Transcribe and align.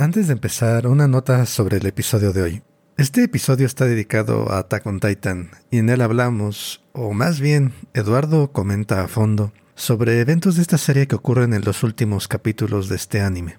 Antes 0.00 0.28
de 0.28 0.32
empezar, 0.32 0.86
una 0.86 1.08
nota 1.08 1.44
sobre 1.44 1.76
el 1.76 1.84
episodio 1.84 2.32
de 2.32 2.40
hoy. 2.40 2.62
Este 2.96 3.22
episodio 3.22 3.66
está 3.66 3.84
dedicado 3.84 4.50
a 4.50 4.60
Attack 4.60 4.86
on 4.86 4.98
Titan 4.98 5.50
y 5.70 5.76
en 5.76 5.90
él 5.90 6.00
hablamos, 6.00 6.82
o 6.94 7.12
más 7.12 7.38
bien, 7.38 7.74
Eduardo 7.92 8.50
comenta 8.50 9.04
a 9.04 9.08
fondo, 9.08 9.52
sobre 9.74 10.18
eventos 10.20 10.56
de 10.56 10.62
esta 10.62 10.78
serie 10.78 11.06
que 11.06 11.16
ocurren 11.16 11.52
en 11.52 11.66
los 11.66 11.82
últimos 11.82 12.28
capítulos 12.28 12.88
de 12.88 12.96
este 12.96 13.20
anime. 13.20 13.58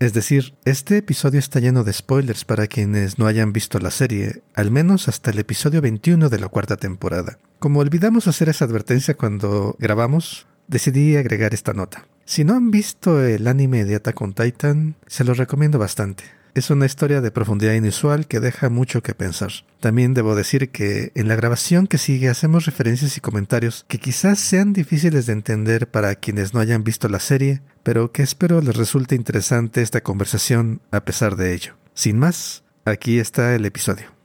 Es 0.00 0.12
decir, 0.12 0.54
este 0.64 0.96
episodio 0.96 1.38
está 1.38 1.60
lleno 1.60 1.84
de 1.84 1.92
spoilers 1.92 2.44
para 2.44 2.66
quienes 2.66 3.20
no 3.20 3.28
hayan 3.28 3.52
visto 3.52 3.78
la 3.78 3.92
serie, 3.92 4.42
al 4.56 4.72
menos 4.72 5.06
hasta 5.06 5.30
el 5.30 5.38
episodio 5.38 5.80
21 5.82 6.28
de 6.28 6.40
la 6.40 6.48
cuarta 6.48 6.76
temporada. 6.76 7.38
Como 7.60 7.78
olvidamos 7.78 8.26
hacer 8.26 8.48
esa 8.48 8.64
advertencia 8.64 9.14
cuando 9.14 9.76
grabamos, 9.78 10.48
decidí 10.66 11.14
agregar 11.14 11.54
esta 11.54 11.74
nota. 11.74 12.08
Si 12.28 12.42
no 12.42 12.54
han 12.54 12.72
visto 12.72 13.24
el 13.24 13.46
anime 13.46 13.84
de 13.84 13.94
Attack 13.94 14.20
on 14.20 14.34
Titan, 14.34 14.96
se 15.06 15.22
los 15.22 15.38
recomiendo 15.38 15.78
bastante. 15.78 16.24
Es 16.54 16.70
una 16.70 16.84
historia 16.84 17.20
de 17.20 17.30
profundidad 17.30 17.74
inusual 17.74 18.26
que 18.26 18.40
deja 18.40 18.68
mucho 18.68 19.00
que 19.00 19.14
pensar. 19.14 19.52
También 19.78 20.12
debo 20.12 20.34
decir 20.34 20.70
que 20.70 21.12
en 21.14 21.28
la 21.28 21.36
grabación 21.36 21.86
que 21.86 21.98
sigue 21.98 22.28
hacemos 22.28 22.66
referencias 22.66 23.16
y 23.16 23.20
comentarios 23.20 23.84
que 23.86 23.98
quizás 23.98 24.40
sean 24.40 24.72
difíciles 24.72 25.26
de 25.26 25.34
entender 25.34 25.88
para 25.88 26.16
quienes 26.16 26.52
no 26.52 26.58
hayan 26.58 26.82
visto 26.82 27.08
la 27.08 27.20
serie, 27.20 27.62
pero 27.84 28.10
que 28.10 28.24
espero 28.24 28.60
les 28.60 28.74
resulte 28.74 29.14
interesante 29.14 29.80
esta 29.80 30.00
conversación 30.00 30.80
a 30.90 31.04
pesar 31.04 31.36
de 31.36 31.54
ello. 31.54 31.76
Sin 31.94 32.18
más, 32.18 32.64
aquí 32.84 33.20
está 33.20 33.54
el 33.54 33.66
episodio. 33.66 34.15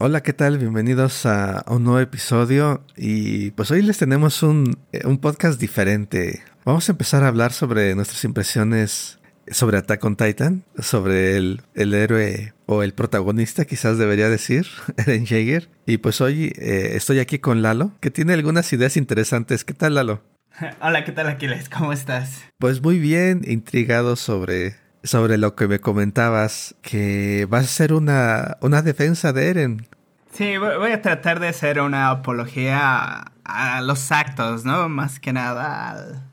Hola, 0.00 0.22
¿qué 0.22 0.32
tal? 0.32 0.58
Bienvenidos 0.58 1.26
a 1.26 1.64
un 1.66 1.82
nuevo 1.82 1.98
episodio 1.98 2.84
y 2.96 3.50
pues 3.50 3.72
hoy 3.72 3.82
les 3.82 3.98
tenemos 3.98 4.44
un, 4.44 4.78
un 5.02 5.18
podcast 5.18 5.60
diferente. 5.60 6.40
Vamos 6.64 6.88
a 6.88 6.92
empezar 6.92 7.24
a 7.24 7.28
hablar 7.28 7.52
sobre 7.52 7.96
nuestras 7.96 8.22
impresiones 8.22 9.18
sobre 9.50 9.76
Attack 9.76 10.04
on 10.04 10.14
Titan, 10.14 10.62
sobre 10.78 11.36
el, 11.36 11.62
el, 11.74 11.94
héroe 11.94 12.54
o 12.66 12.84
el 12.84 12.94
protagonista, 12.94 13.64
quizás 13.64 13.98
debería 13.98 14.28
decir, 14.28 14.68
Eren 14.98 15.26
Jaeger. 15.26 15.68
Y 15.84 15.98
pues 15.98 16.20
hoy 16.20 16.52
eh, 16.56 16.92
estoy 16.94 17.18
aquí 17.18 17.40
con 17.40 17.62
Lalo, 17.62 17.90
que 17.98 18.12
tiene 18.12 18.34
algunas 18.34 18.72
ideas 18.72 18.96
interesantes. 18.96 19.64
¿Qué 19.64 19.74
tal, 19.74 19.96
Lalo? 19.96 20.22
Hola, 20.80 21.04
¿qué 21.04 21.10
tal, 21.10 21.26
Aquiles? 21.26 21.68
¿Cómo 21.68 21.92
estás? 21.92 22.40
Pues 22.58 22.80
muy 22.82 23.00
bien, 23.00 23.42
intrigado 23.44 24.14
sobre, 24.14 24.76
sobre 25.02 25.38
lo 25.38 25.54
que 25.54 25.68
me 25.68 25.80
comentabas, 25.80 26.74
que 26.82 27.46
vas 27.48 27.62
a 27.62 27.64
hacer 27.64 27.92
una, 27.92 28.56
una 28.60 28.82
defensa 28.82 29.32
de 29.32 29.48
Eren. 29.48 29.86
Sí, 30.32 30.56
voy 30.58 30.92
a 30.92 31.02
tratar 31.02 31.40
de 31.40 31.48
hacer 31.48 31.80
una 31.80 32.10
apología 32.10 33.32
a 33.44 33.80
los 33.80 34.12
actos, 34.12 34.64
¿no? 34.64 34.88
Más 34.88 35.18
que 35.18 35.32
nada 35.32 36.28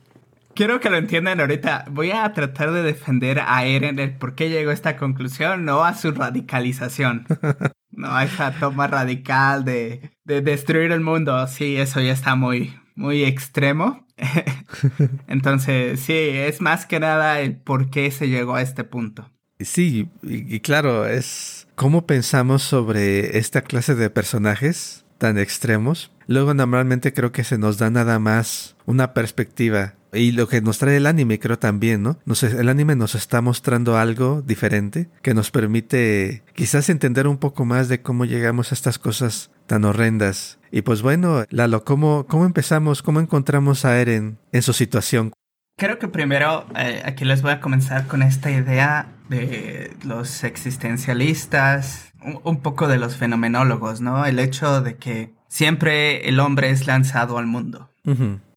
quiero 0.55 0.80
que 0.80 0.89
lo 0.89 0.97
entiendan 0.97 1.39
ahorita. 1.39 1.86
Voy 1.91 2.11
a 2.11 2.31
tratar 2.33 2.71
de 2.71 2.81
defender 2.81 3.39
a 3.45 3.66
Eren 3.66 3.99
el 3.99 4.16
por 4.16 4.33
qué 4.33 4.49
llegó 4.49 4.71
a 4.71 4.73
esta 4.73 4.97
conclusión, 4.97 5.66
no 5.66 5.83
a 5.83 5.93
su 5.93 6.11
radicalización. 6.11 7.27
No 7.97 8.13
a 8.13 8.25
esa 8.25 8.52
toma 8.52 8.88
radical 8.88 9.63
de, 9.63 10.11
de 10.25 10.41
destruir 10.41 10.91
el 10.91 10.99
mundo. 10.99 11.47
Sí, 11.47 11.77
eso 11.77 12.02
ya 12.02 12.11
está 12.11 12.36
muy, 12.36 12.77
muy 12.95 13.23
extremo. 13.23 14.05
Entonces, 15.27 15.99
sí, 15.99 16.13
es 16.13 16.61
más 16.61 16.85
que 16.85 16.99
nada 16.99 17.39
el 17.41 17.55
por 17.55 17.89
qué 17.89 18.09
se 18.11 18.27
llegó 18.27 18.55
a 18.55 18.61
este 18.61 18.83
punto. 18.83 19.29
Sí, 19.59 20.09
y, 20.23 20.55
y 20.55 20.59
claro, 20.59 21.05
es 21.05 21.67
cómo 21.75 22.05
pensamos 22.05 22.63
sobre 22.63 23.37
esta 23.37 23.61
clase 23.61 23.95
de 23.95 24.09
personajes 24.09 25.05
tan 25.17 25.37
extremos. 25.37 26.11
Luego 26.27 26.53
normalmente 26.53 27.13
creo 27.13 27.31
que 27.31 27.43
se 27.43 27.57
nos 27.57 27.77
da 27.77 27.89
nada 27.89 28.19
más 28.19 28.75
una 28.85 29.13
perspectiva 29.13 29.95
y 30.15 30.31
lo 30.31 30.47
que 30.47 30.61
nos 30.61 30.77
trae 30.77 30.97
el 30.97 31.07
anime, 31.07 31.39
creo 31.39 31.59
también, 31.59 32.02
¿no? 32.02 32.17
el 32.41 32.69
anime 32.69 32.95
nos 32.95 33.15
está 33.15 33.41
mostrando 33.41 33.97
algo 33.97 34.41
diferente 34.41 35.09
que 35.21 35.33
nos 35.33 35.52
permite 35.52 36.43
quizás 36.53 36.89
entender 36.89 37.27
un 37.27 37.37
poco 37.37 37.65
más 37.65 37.89
de 37.89 38.02
cómo 38.02 38.25
llegamos 38.25 38.71
a 38.71 38.75
estas 38.75 38.97
cosas 38.97 39.52
tan 39.67 39.85
horrendas. 39.85 40.59
Y 40.71 40.81
pues 40.81 41.02
bueno, 41.02 41.45
Lalo, 41.49 41.83
¿cómo, 41.83 42.26
cómo 42.27 42.45
empezamos? 42.45 43.02
¿Cómo 43.02 43.20
encontramos 43.20 43.86
a 43.86 43.99
Eren 43.99 44.37
en 44.52 44.61
su 44.61 44.73
situación? 44.73 45.31
Creo 45.77 45.99
que 45.99 46.08
primero 46.08 46.65
eh, 46.77 47.02
aquí 47.05 47.26
les 47.26 47.42
voy 47.42 47.52
a 47.52 47.59
comenzar 47.59 48.08
con 48.08 48.21
esta 48.21 48.49
idea 48.49 49.08
de 49.27 49.95
los 50.03 50.43
existencialistas, 50.43 52.14
un, 52.43 52.61
poco 52.61 52.87
de 52.87 52.98
los 52.98 53.17
fenomenólogos, 53.17 53.99
¿no? 53.99 54.26
El 54.26 54.39
hecho 54.39 54.81
de 54.81 54.95
que 54.95 55.33
siempre 55.48 56.30
el 56.30 56.39
hombre 56.39 56.70
es 56.70 56.87
lanzado 56.87 57.37
al 57.37 57.45
mundo. 57.45 57.92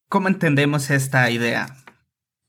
¿Cómo 0.07 0.27
entendemos 0.27 0.89
esta 0.89 1.29
idea? 1.29 1.75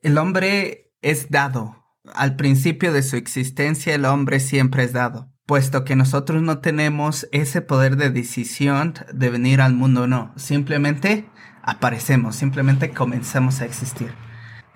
El 0.03 0.19
hombre 0.19 0.93
es 1.03 1.31
dado. 1.31 1.77
Al 2.15 2.37
principio 2.37 2.93
de 2.93 3.03
su 3.03 3.17
existencia 3.17 3.95
el 3.95 4.05
hombre 4.05 4.41
siempre 4.41 4.85
es 4.85 4.93
dado, 4.93 5.33
puesto 5.51 5.85
que 5.85 5.97
nosotros 5.97 6.43
no 6.43 6.61
tenemos 6.61 7.27
ese 7.33 7.61
poder 7.61 7.97
de 7.97 8.11
decisión 8.11 8.95
de 9.13 9.31
venir 9.31 9.61
al 9.61 9.75
mundo 9.75 10.03
o 10.03 10.07
no. 10.07 10.33
Simplemente 10.37 11.29
aparecemos, 11.65 12.37
simplemente 12.37 12.91
comenzamos 12.91 13.61
a 13.61 13.65
existir. 13.65 14.13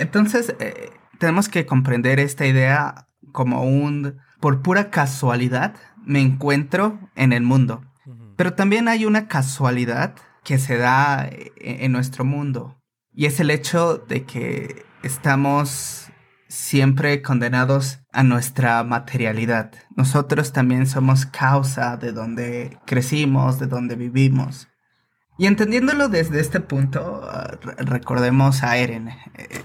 Entonces, 0.00 0.56
eh, 0.58 0.90
tenemos 1.20 1.48
que 1.48 1.64
comprender 1.64 2.18
esta 2.18 2.44
idea 2.44 3.06
como 3.30 3.62
un, 3.62 4.16
por 4.40 4.62
pura 4.62 4.90
casualidad, 4.90 5.76
me 6.04 6.20
encuentro 6.20 6.98
en 7.14 7.32
el 7.32 7.44
mundo. 7.44 7.84
Pero 8.34 8.54
también 8.54 8.88
hay 8.88 9.04
una 9.04 9.28
casualidad 9.28 10.16
que 10.42 10.58
se 10.58 10.76
da 10.76 11.24
eh, 11.26 11.52
en 11.60 11.92
nuestro 11.92 12.24
mundo. 12.24 12.80
Y 13.12 13.26
es 13.26 13.38
el 13.38 13.52
hecho 13.52 13.98
de 14.08 14.24
que 14.24 14.84
estamos 15.04 16.03
siempre 16.54 17.20
condenados 17.20 17.98
a 18.12 18.22
nuestra 18.22 18.82
materialidad. 18.84 19.72
Nosotros 19.96 20.52
también 20.52 20.86
somos 20.86 21.26
causa 21.26 21.96
de 21.96 22.12
donde 22.12 22.78
crecimos, 22.86 23.58
de 23.58 23.66
donde 23.66 23.96
vivimos. 23.96 24.68
Y 25.36 25.46
entendiéndolo 25.46 26.08
desde 26.08 26.40
este 26.40 26.60
punto, 26.60 27.28
recordemos 27.78 28.62
a 28.62 28.76
Eren. 28.76 29.10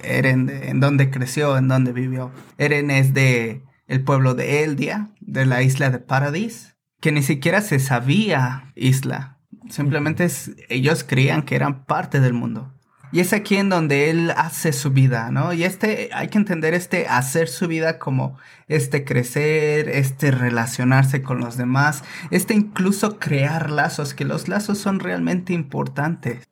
Eren, 0.03 0.49
en 0.49 0.79
donde 0.79 1.11
creció, 1.11 1.57
en 1.57 1.67
donde 1.67 1.93
vivió. 1.93 2.31
Eren 2.57 2.89
es 2.89 3.13
de 3.13 3.63
el 3.87 4.03
pueblo 4.03 4.33
de 4.33 4.63
Eldia, 4.63 5.09
de 5.19 5.45
la 5.45 5.61
isla 5.61 5.91
de 5.91 5.99
Paradis, 5.99 6.75
que 7.01 7.11
ni 7.11 7.21
siquiera 7.21 7.61
se 7.61 7.79
sabía 7.79 8.71
isla. 8.75 9.37
Simplemente 9.69 10.27
ellos 10.69 11.03
creían 11.03 11.43
que 11.43 11.55
eran 11.55 11.85
parte 11.85 12.19
del 12.19 12.33
mundo. 12.33 12.73
Y 13.11 13.21
es 13.21 13.33
aquí 13.33 13.55
en 13.55 13.69
donde 13.69 14.09
él 14.09 14.31
hace 14.37 14.71
su 14.71 14.91
vida, 14.91 15.31
¿no? 15.31 15.51
Y 15.53 15.63
este, 15.63 16.09
hay 16.13 16.27
que 16.27 16.37
entender 16.37 16.73
este 16.73 17.07
hacer 17.07 17.47
su 17.47 17.67
vida 17.67 17.97
como 17.97 18.37
este 18.67 19.03
crecer, 19.03 19.89
este 19.89 20.29
relacionarse 20.31 21.23
con 21.23 21.39
los 21.39 21.57
demás, 21.57 22.03
este 22.29 22.53
incluso 22.53 23.17
crear 23.17 23.71
lazos, 23.71 24.13
que 24.13 24.25
los 24.25 24.47
lazos 24.47 24.77
son 24.77 24.99
realmente 24.99 25.53
importantes. 25.53 26.47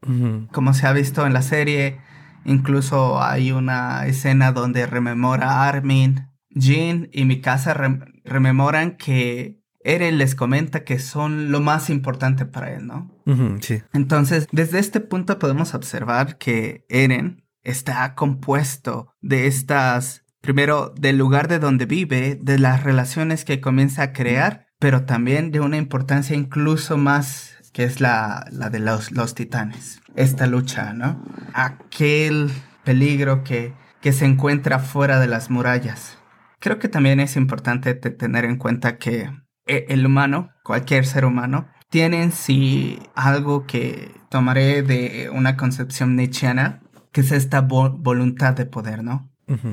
Como 0.52 0.74
se 0.74 0.88
ha 0.88 0.94
visto 0.94 1.28
en 1.28 1.34
la 1.34 1.44
serie, 1.44 2.00
incluso 2.44 3.22
hay 3.22 3.52
una 3.52 4.08
escena 4.08 4.52
donde 4.52 4.88
rememora 4.88 5.52
a 5.52 5.68
Armin, 5.68 6.28
Jean 6.50 7.10
y 7.12 7.26
Mikasa 7.26 7.76
rememoran 8.24 8.98
que 8.98 9.57
Eren 9.88 10.18
les 10.18 10.36
comenta 10.36 10.84
que 10.84 11.00
son 11.00 11.50
lo 11.50 11.62
más 11.62 11.90
importante 11.90 12.46
para 12.46 12.74
él, 12.74 12.88
¿no? 12.88 13.10
sí. 13.62 13.82
Entonces, 13.94 14.48
desde 14.52 14.80
este 14.80 15.00
punto 15.00 15.40
podemos 15.40 15.74
observar 15.74 16.38
que 16.38 16.86
Eren 16.90 17.46
está 17.64 18.14
compuesto 18.14 19.14
de 19.22 19.48
estas, 19.48 20.26
primero, 20.42 20.94
del 21.00 21.18
lugar 21.18 21.48
de 21.48 21.60
donde 21.60 21.86
vive, 21.86 22.38
de 22.42 22.60
las 22.60 22.84
relaciones 22.84 23.46
que 23.46 23.62
comienza 23.62 24.04
a 24.04 24.14
crear, 24.14 24.68
pero 24.78 25.06
también 25.06 25.52
de 25.52 25.62
una 25.62 25.78
importancia 25.78 26.36
incluso 26.36 26.98
más 26.98 27.54
que 27.72 27.86
es 27.86 28.02
la, 28.02 28.46
la 28.52 28.70
de 28.70 28.80
los, 28.80 29.14
los 29.14 29.36
titanes. 29.36 30.02
Esta 30.16 30.48
lucha, 30.48 30.94
¿no? 30.94 31.24
Aquel 31.54 32.52
peligro 32.84 33.46
que, 33.46 33.74
que 34.02 34.12
se 34.12 34.26
encuentra 34.26 34.80
fuera 34.80 35.20
de 35.20 35.28
las 35.28 35.50
murallas. 35.50 36.18
Creo 36.60 36.78
que 36.78 36.90
también 36.90 37.22
es 37.22 37.38
importante 37.38 37.94
tener 37.94 38.44
en 38.44 38.58
cuenta 38.58 38.98
que 38.98 39.30
el 39.68 40.06
humano, 40.06 40.50
cualquier 40.64 41.06
ser 41.06 41.26
humano, 41.26 41.68
tiene 41.90 42.24
en 42.24 42.32
sí 42.32 43.00
algo 43.16 43.66
que 43.66 44.12
tomaré 44.30 44.84
de 44.84 45.30
una 45.34 45.56
concepción 45.58 46.16
nietzscheana, 46.16 46.82
que 47.12 47.22
es 47.22 47.32
esta 47.32 47.62
voluntad 47.62 48.54
de 48.54 48.66
poder, 48.66 49.04
¿no? 49.04 49.32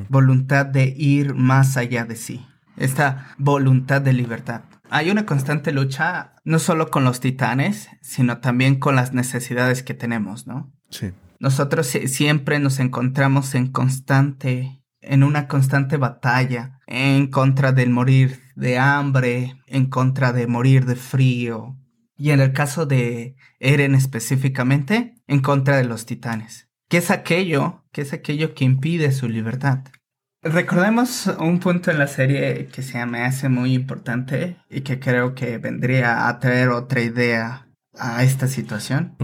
Voluntad 0.08 0.66
de 0.66 0.94
ir 0.96 1.34
más 1.34 1.76
allá 1.76 2.04
de 2.04 2.14
sí. 2.14 2.46
Esta 2.76 3.34
voluntad 3.38 4.00
de 4.00 4.12
libertad. 4.12 4.62
Hay 4.90 5.10
una 5.10 5.26
constante 5.26 5.72
lucha, 5.72 6.34
no 6.44 6.58
solo 6.58 6.90
con 6.90 7.04
los 7.04 7.20
titanes, 7.20 7.88
sino 8.00 8.38
también 8.38 8.76
con 8.78 8.94
las 8.94 9.12
necesidades 9.12 9.82
que 9.82 9.94
tenemos, 9.94 10.46
¿no? 10.46 10.72
Sí. 10.90 11.12
Nosotros 11.40 11.86
siempre 11.86 12.60
nos 12.60 12.78
encontramos 12.78 13.54
en 13.54 13.66
constante 13.66 14.84
en 15.06 15.22
una 15.22 15.48
constante 15.48 15.96
batalla 15.96 16.78
en 16.86 17.26
contra 17.26 17.72
del 17.72 17.90
morir 17.90 18.40
de 18.54 18.78
hambre, 18.78 19.56
en 19.66 19.86
contra 19.86 20.32
de 20.32 20.46
morir 20.46 20.86
de 20.86 20.96
frío, 20.96 21.76
y 22.16 22.30
en 22.30 22.40
el 22.40 22.52
caso 22.52 22.86
de 22.86 23.36
Eren 23.58 23.94
específicamente, 23.94 25.16
en 25.26 25.40
contra 25.40 25.76
de 25.76 25.84
los 25.84 26.06
titanes. 26.06 26.68
¿Qué 26.88 26.98
es 26.98 27.10
aquello? 27.10 27.84
¿Qué 27.92 28.02
es 28.02 28.12
aquello 28.12 28.54
que 28.54 28.64
impide 28.64 29.10
su 29.12 29.28
libertad? 29.28 29.80
Recordemos 30.42 31.26
un 31.38 31.58
punto 31.58 31.90
en 31.90 31.98
la 31.98 32.06
serie 32.06 32.66
que 32.66 32.82
se 32.82 33.04
me 33.06 33.22
hace 33.22 33.48
muy 33.48 33.72
importante 33.72 34.58
y 34.68 34.82
que 34.82 35.00
creo 35.00 35.34
que 35.34 35.56
vendría 35.56 36.28
a 36.28 36.38
traer 36.38 36.68
otra 36.68 37.00
idea 37.00 37.66
a 37.98 38.22
esta 38.24 38.46
situación. 38.46 39.16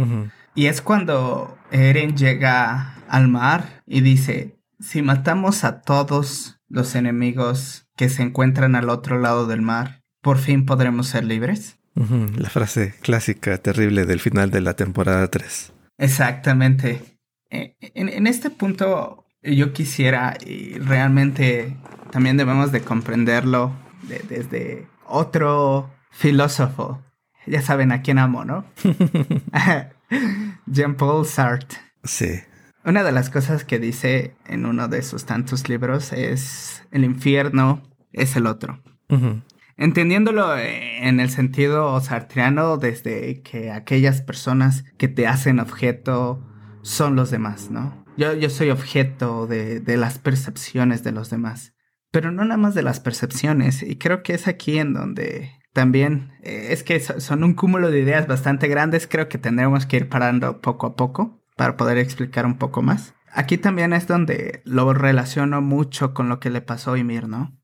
Y 0.55 0.67
es 0.67 0.81
cuando 0.81 1.59
Eren 1.71 2.17
llega 2.17 2.95
al 3.07 3.29
mar 3.29 3.83
y 3.87 4.01
dice, 4.01 4.59
si 4.79 5.03
matamos 5.03 5.63
a 5.65 5.83
todos 5.83 6.59
los 6.69 6.95
enemigos 6.95 7.87
que 8.01 8.09
se 8.09 8.23
encuentran 8.23 8.77
al 8.77 8.89
otro 8.89 9.19
lado 9.19 9.47
del 9.47 9.61
mar, 9.61 10.01
¿por 10.23 10.39
fin 10.39 10.65
podremos 10.65 11.09
ser 11.09 11.23
libres? 11.23 11.77
La 11.95 12.49
frase 12.49 12.95
clásica, 13.03 13.59
terrible 13.59 14.07
del 14.07 14.21
final 14.21 14.51
de 14.51 14.63
la 14.63 14.73
temporada 14.73 15.29
3. 15.29 15.71
Exactamente. 15.99 17.03
Eh, 17.51 17.77
en, 17.79 18.27
este 18.27 18.49
punto 18.49 19.27
yo 19.43 19.75
quisiera, 19.75 20.39
y 20.47 20.79
realmente 20.79 21.77
también 22.11 22.39
debemos 22.39 22.73
de 22.73 22.81
comprenderlo 22.81 23.71
desde 24.31 24.87
otro 25.05 25.91
filósofo. 26.11 27.03
Ya 27.47 27.61
saben 27.61 27.93
a 27.93 28.01
quién 28.01 28.17
amo, 28.17 28.47
¿no? 28.47 28.65
Jean-Paul 30.67 31.27
Sartre. 31.27 31.77
Sí. 32.05 32.41
Una 32.83 33.03
de 33.03 33.13
las 33.13 33.29
cosas 33.29 33.67
que 33.67 33.79
dice 33.79 34.35
en 34.47 34.65
uno 34.65 34.89
de 34.89 35.03
sus 35.03 35.27
tantos 35.27 35.69
libros 35.69 36.15
es 36.15 36.83
el 36.93 37.05
infierno 37.05 37.83
es 38.13 38.37
el 38.37 38.47
otro. 38.47 38.83
Entendiéndolo 39.77 40.57
en 40.57 41.21
el 41.21 41.31
sentido 41.31 41.99
sartriano 42.01 42.77
desde 42.77 43.43
que 43.43 43.71
aquellas 43.71 44.23
personas 44.23 44.85
que 44.99 45.09
te 45.09 45.27
hacen 45.27 45.59
objeto 45.59 46.47
son 46.83 47.17
los 47.17 47.31
demás, 47.31 47.71
¿no? 47.71 48.05
Yo, 48.17 48.35
yo 48.35 48.51
soy 48.51 48.71
objeto 48.71 49.47
de, 49.47 49.81
de 49.81 49.97
las 49.97 50.19
percepciones 50.19 51.03
de 51.03 51.13
los 51.13 51.31
demás, 51.31 51.75
pero 52.11 52.31
no 52.31 52.45
nada 52.45 52.59
más 52.59 52.75
de 52.75 52.83
las 52.83 53.01
percepciones, 53.01 53.83
y 53.83 53.97
creo 53.97 54.23
que 54.23 54.35
es 54.35 54.49
aquí 54.49 54.79
en 54.79 54.93
donde 54.93 55.51
también 55.73 56.33
eh, 56.43 56.69
es 56.71 56.83
que 56.83 57.01
son 57.01 57.45
un 57.45 57.55
cúmulo 57.55 57.91
de 57.91 58.01
ideas 58.01 58.27
bastante 58.27 58.69
grandes, 58.69 59.07
creo 59.07 59.29
que 59.29 59.39
tendremos 59.39 59.87
que 59.87 59.99
ir 59.99 60.09
parando 60.09 60.61
poco 60.61 60.87
a 60.89 60.97
poco 60.97 61.43
para 61.57 61.77
poder 61.77 61.99
explicar 61.99 62.47
un 62.47 62.59
poco 62.59 62.83
más. 62.83 63.15
Aquí 63.33 63.59
también 63.59 63.93
es 63.93 64.07
donde 64.07 64.63
lo 64.65 64.93
relaciono 64.93 65.61
mucho 65.63 66.15
con 66.15 66.29
lo 66.29 66.41
que 66.41 66.51
le 66.51 66.61
pasó 66.61 66.93
a 66.93 66.99
Ymir, 66.99 67.29
¿no? 67.29 67.57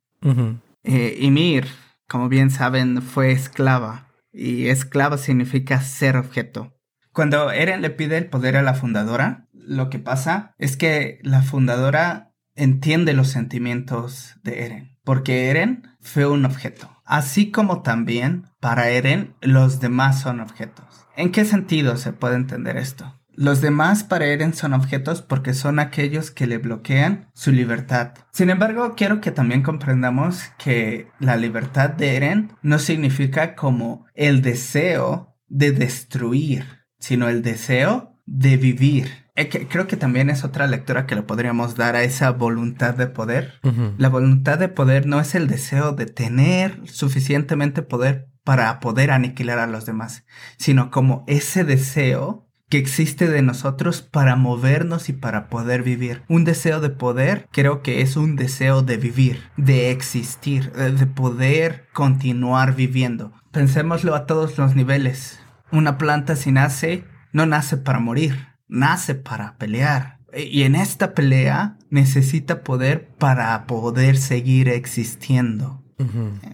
Eh, 0.85 1.19
Ymir 1.21 1.67
como 2.09 2.29
bien 2.29 2.51
saben, 2.51 3.03
fue 3.03 3.33
esclava. 3.33 4.09
Y 4.33 4.69
esclava 4.69 5.19
significa 5.19 5.81
ser 5.81 6.17
objeto. 6.17 6.75
Cuando 7.13 7.51
Eren 7.51 7.83
le 7.83 7.91
pide 7.91 8.19
el 8.19 8.29
poder 8.29 8.57
a 8.57 8.63
la 8.63 8.75
fundadora, 8.75 9.49
lo 9.53 9.89
que 9.91 9.99
pasa 9.99 10.55
es 10.59 10.77
que 10.77 11.19
la 11.23 11.43
fundadora 11.43 12.35
entiende 12.55 13.15
los 13.15 13.29
sentimientos 13.29 14.37
de 14.43 14.65
Eren. 14.65 14.99
Porque 15.03 15.51
Eren 15.51 15.97
fue 16.01 16.27
un 16.27 16.45
objeto. 16.45 16.91
Así 17.05 17.51
como 17.51 17.83
también 17.83 18.45
para 18.61 18.91
Eren 18.91 19.35
los 19.41 19.81
demás 19.81 20.21
son 20.21 20.41
objetos. 20.41 20.85
¿En 21.17 21.33
qué 21.33 21.45
sentido 21.45 21.97
se 21.97 22.13
puede 22.13 22.37
entender 22.37 22.77
esto? 22.77 23.16
Los 23.37 23.61
demás 23.61 24.03
para 24.03 24.27
Eren 24.27 24.55
son 24.55 24.73
objetos 24.73 25.21
porque 25.21 25.53
son 25.53 25.79
aquellos 25.79 26.31
que 26.31 26.47
le 26.47 26.57
bloquean 26.57 27.29
su 27.35 27.53
libertad. 27.53 28.15
Sin 28.33 28.49
embargo, 28.49 28.95
quiero 28.97 29.21
que 29.21 29.31
también 29.31 29.63
comprendamos 29.63 30.45
que 30.59 31.09
la 31.21 31.37
libertad 31.37 31.91
de 31.91 32.17
Eren 32.17 32.53
no 32.63 32.79
significa 32.79 33.55
como 33.55 34.07
el 34.15 34.41
deseo 34.41 35.37
de 35.49 35.73
destruir, 35.73 36.65
sino 36.99 37.29
el 37.29 37.43
deseo 37.43 38.19
de 38.25 38.57
vivir. 38.57 39.27
Eh, 39.35 39.51
creo 39.69 39.87
que 39.87 39.99
también 39.99 40.31
es 40.31 40.43
otra 40.43 40.67
lectura 40.67 41.07
que 41.07 41.15
le 41.15 41.23
podríamos 41.23 41.75
dar 41.75 41.95
a 41.95 42.03
esa 42.03 42.31
voluntad 42.31 42.95
de 42.95 43.07
poder. 43.07 43.61
La 43.99 44.09
voluntad 44.09 44.59
de 44.59 44.69
poder 44.69 45.07
no 45.07 45.21
es 45.21 45.35
el 45.35 45.47
deseo 45.47 45.93
de 45.93 46.07
tener 46.07 46.81
suficientemente 46.87 47.83
poder 47.83 48.31
para 48.45 48.81
poder 48.81 49.11
aniquilar 49.11 49.59
a 49.59 49.67
los 49.67 49.85
demás, 49.85 50.25
sino 50.57 50.91
como 50.91 51.25
ese 51.27 51.65
deseo 51.65 52.46
que 52.69 52.79
existe 52.79 53.29
de 53.29 53.43
nosotros 53.43 54.03
para 54.03 54.37
movernos 54.37 55.09
y 55.09 55.13
para 55.13 55.49
poder 55.49 55.83
vivir. 55.83 56.23
Un 56.29 56.45
deseo 56.45 56.81
de 56.81 56.91
poder 56.91 57.49
creo 57.53 57.83
que 57.83 58.01
es 58.01 58.17
un 58.17 58.37
deseo 58.37 58.83
de 58.83 58.97
vivir, 58.97 59.43
de 59.57 59.91
existir, 59.91 60.73
de 60.73 61.07
poder 61.07 61.87
continuar 61.93 62.75
viviendo. 62.75 63.33
Pensémoslo 63.53 64.15
a 64.15 64.27
todos 64.27 64.59
los 64.59 64.75
niveles. 64.75 65.41
Una 65.71 65.99
planta 65.99 66.37
si 66.37 66.53
nace, 66.53 67.05
no 67.33 67.47
nace 67.47 67.77
para 67.77 68.01
morir, 68.01 68.49
nace 68.69 69.15
para 69.15 69.57
pelear. 69.57 70.19
Y 70.35 70.65
en 70.65 70.75
esta 70.75 71.15
pelea 71.15 71.79
necesita 71.89 72.63
poder 72.63 73.09
para 73.19 73.67
poder 73.67 74.17
seguir 74.17 74.69
existiendo. 74.69 75.83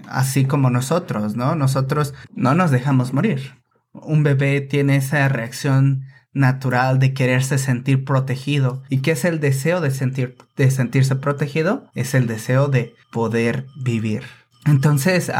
Así 0.08 0.44
como 0.44 0.70
nosotros, 0.70 1.36
¿no? 1.36 1.56
Nosotros 1.56 2.14
no 2.32 2.54
nos 2.54 2.70
dejamos 2.70 3.12
morir 3.12 3.61
un 3.92 4.22
bebé 4.22 4.60
tiene 4.60 4.96
esa 4.96 5.28
reacción 5.28 6.04
natural 6.32 6.98
de 6.98 7.12
quererse 7.12 7.58
sentir 7.58 8.04
protegido. 8.04 8.82
¿Y 8.88 8.98
qué 8.98 9.12
es 9.12 9.24
el 9.24 9.40
deseo 9.40 9.80
de, 9.80 9.90
sentir, 9.90 10.36
de 10.56 10.70
sentirse 10.70 11.16
protegido? 11.16 11.90
Es 11.94 12.14
el 12.14 12.26
deseo 12.26 12.68
de 12.68 12.94
poder 13.10 13.66
vivir. 13.76 14.22
Entonces, 14.64 15.30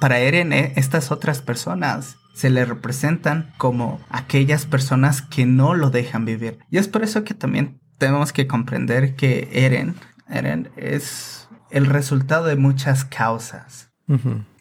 para 0.00 0.18
Eren, 0.18 0.52
eh, 0.52 0.72
estas 0.76 1.10
otras 1.10 1.40
personas 1.40 2.16
se 2.34 2.50
le 2.50 2.64
representan 2.66 3.52
como 3.56 4.00
aquellas 4.10 4.66
personas 4.66 5.22
que 5.22 5.46
no 5.46 5.74
lo 5.74 5.90
dejan 5.90 6.26
vivir. 6.26 6.58
Y 6.70 6.76
es 6.76 6.86
por 6.86 7.02
eso 7.02 7.24
que 7.24 7.32
también 7.32 7.80
tenemos 7.96 8.32
que 8.34 8.46
comprender 8.46 9.16
que 9.16 9.48
Eren, 9.52 9.94
Eren 10.28 10.68
es 10.76 11.48
el 11.70 11.86
resultado 11.86 12.44
de 12.44 12.56
muchas 12.56 13.04
causas. 13.06 13.85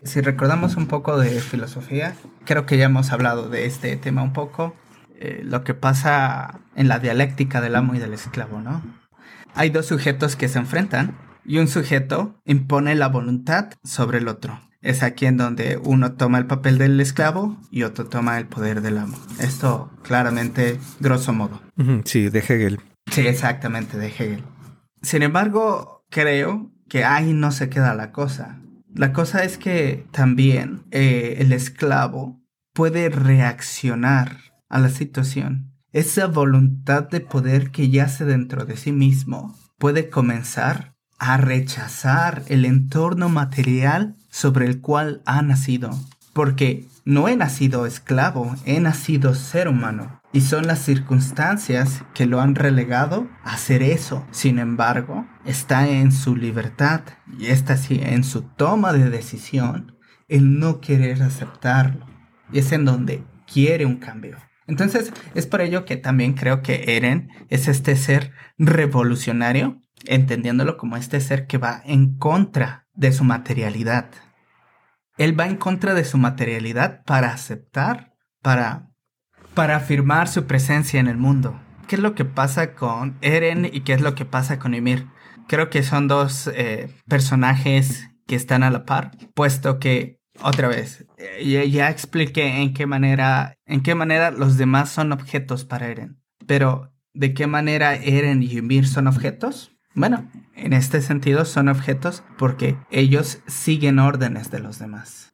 Si 0.04 0.22
recordamos 0.22 0.76
un 0.76 0.88
poco 0.88 1.18
de 1.18 1.40
filosofía, 1.40 2.16
creo 2.46 2.66
que 2.66 2.78
ya 2.78 2.86
hemos 2.86 3.12
hablado 3.12 3.50
de 3.50 3.66
este 3.66 3.96
tema 3.98 4.24
un 4.24 4.34
poco, 4.34 4.76
eh, 5.20 5.42
lo 5.44 5.64
que 5.64 5.74
pasa 5.74 6.60
en 6.76 6.88
la 6.88 7.00
dialéctica 7.00 7.62
del 7.62 7.76
amo 7.76 7.96
y 7.96 8.00
del 8.00 8.14
esclavo, 8.14 8.62
¿no? 8.62 8.82
Hay 9.54 9.70
dos 9.70 9.86
sujetos 9.86 10.36
que 10.36 10.50
se 10.50 10.60
enfrentan 10.60 11.16
y 11.46 11.60
un 11.60 11.68
sujeto 11.68 12.36
impone 12.46 12.96
la 12.96 13.08
voluntad 13.08 13.70
sobre 13.84 14.18
el 14.18 14.28
otro. 14.28 14.60
Es 14.82 15.02
aquí 15.02 15.26
en 15.26 15.38
donde 15.38 15.80
uno 15.84 16.14
toma 16.14 16.38
el 16.38 16.46
papel 16.46 16.78
del 16.78 17.00
esclavo 17.00 17.58
y 17.72 17.84
otro 17.84 18.06
toma 18.06 18.38
el 18.38 18.46
poder 18.46 18.82
del 18.82 18.98
amo. 18.98 19.18
Esto 19.40 19.92
claramente, 20.04 20.80
grosso 21.00 21.34
modo. 21.34 21.62
Sí, 22.04 22.30
de 22.30 22.40
Hegel. 22.40 22.80
Sí, 23.10 23.26
exactamente, 23.26 23.98
de 23.98 24.08
Hegel. 24.08 24.44
Sin 25.02 25.24
embargo, 25.24 26.06
creo 26.10 26.72
que 26.88 27.04
ahí 27.04 27.34
no 27.34 27.52
se 27.52 27.70
queda 27.70 27.96
la 27.96 28.12
cosa. 28.12 28.60
La 28.96 29.12
cosa 29.12 29.44
es 29.44 29.58
que 29.58 30.08
también 30.12 30.84
eh, 30.92 31.36
el 31.40 31.52
esclavo 31.52 32.42
puede 32.74 33.10
reaccionar 33.10 34.38
a 34.70 34.80
la 34.80 34.88
situación. 34.88 35.74
Esa 35.92 36.28
voluntad 36.28 37.10
de 37.10 37.20
poder 37.20 37.72
que 37.72 37.90
yace 37.90 38.24
dentro 38.24 38.64
de 38.64 38.78
sí 38.78 38.94
mismo 38.94 39.54
puede 39.78 40.10
comenzar 40.10 40.96
a 41.20 41.36
rechazar 41.36 42.44
el 42.48 42.64
entorno 42.64 43.28
material 43.28 44.16
sobre 44.30 44.66
el 44.66 44.80
cual 44.80 45.22
ha 45.26 45.42
nacido. 45.42 45.90
Porque 46.32 46.86
no 47.06 47.28
he 47.28 47.36
nacido 47.36 47.86
esclavo, 47.86 48.56
he 48.66 48.80
nacido 48.80 49.36
ser 49.36 49.68
humano. 49.68 50.22
Y 50.34 50.42
son 50.42 50.68
las 50.68 50.80
circunstancias 50.80 52.04
que 52.14 52.26
lo 52.26 52.42
han 52.42 52.56
relegado 52.56 53.30
a 53.44 53.54
hacer 53.54 53.84
eso. 53.84 54.26
Sin 54.32 54.60
embargo, 54.60 55.26
está 55.46 55.88
en 55.88 56.12
su 56.12 56.36
libertad 56.36 57.02
y 57.40 57.46
está 57.46 57.78
en 57.90 58.24
su 58.24 58.42
toma 58.42 58.92
de 58.92 59.10
decisión 59.10 59.96
el 60.28 60.60
no 60.60 60.82
querer 60.82 61.22
aceptarlo. 61.22 62.06
Y 62.52 62.60
es 62.60 62.72
en 62.72 62.86
donde 62.86 63.24
quiere 63.46 63.86
un 63.86 63.98
cambio. 63.98 64.38
Entonces, 64.68 65.14
es 65.36 65.46
por 65.46 65.62
ello 65.62 65.86
que 65.86 65.98
también 65.98 66.34
creo 66.34 66.64
que 66.64 66.98
Eren 66.98 67.30
es 67.50 67.68
este 67.68 67.96
ser 67.96 68.32
revolucionario, 68.58 69.80
entendiéndolo 70.06 70.76
como 70.78 70.98
este 70.98 71.22
ser 71.22 71.46
que 71.46 71.60
va 71.60 71.82
en 71.86 72.18
contra 72.18 72.88
de 72.96 73.12
su 73.12 73.24
materialidad. 73.24 74.10
Él 75.18 75.40
va 75.40 75.48
en 75.48 75.56
contra 75.56 75.94
de 75.94 76.04
su 76.04 76.18
materialidad 76.18 77.04
para 77.06 77.32
aceptar, 77.32 78.14
para, 78.42 78.90
para 79.54 79.78
afirmar 79.78 80.28
su 80.28 80.46
presencia 80.46 81.00
en 81.00 81.08
el 81.08 81.18
mundo. 81.18 81.60
¿Qué 81.88 81.96
es 81.96 82.02
lo 82.02 82.16
que 82.16 82.26
pasa 82.26 82.74
con 82.74 83.18
Eren 83.22 83.66
y 83.66 83.82
qué 83.82 83.94
es 83.94 84.02
lo 84.02 84.16
que 84.16 84.26
pasa 84.26 84.60
con 84.60 84.74
Ymir? 84.74 85.08
Creo 85.48 85.70
que 85.70 85.84
son 85.84 86.08
dos 86.08 86.50
eh, 86.54 86.90
personajes 87.08 88.10
que 88.28 88.36
están 88.36 88.64
a 88.64 88.72
la 88.72 88.86
par, 88.86 89.12
puesto 89.36 89.80
que 89.80 90.20
otra 90.42 90.68
vez 90.68 91.06
eh, 91.18 91.70
ya, 91.70 91.90
expliqué 91.90 92.62
en 92.62 92.74
qué 92.74 92.86
manera 92.88 93.58
en 93.66 93.82
qué 93.84 93.96
manera 93.96 94.32
los 94.32 94.58
demás 94.58 94.90
son 94.90 95.12
objetos 95.12 95.64
para 95.64 95.88
Eren, 95.88 96.20
pero 96.48 96.92
de 97.14 97.34
qué 97.34 97.48
manera 97.48 97.96
Eren 97.96 98.44
y 98.44 98.58
Ymir 98.58 98.88
son 98.88 99.08
objetos? 99.08 99.75
Bueno, 99.96 100.30
en 100.56 100.74
este 100.74 101.02
sentido 101.02 101.46
son 101.46 101.70
objetos 101.70 102.24
porque 102.38 102.78
ellos 102.92 103.40
siguen 103.48 104.00
órdenes 104.00 104.52
de 104.52 104.60
los 104.60 104.78
demás. 104.78 105.34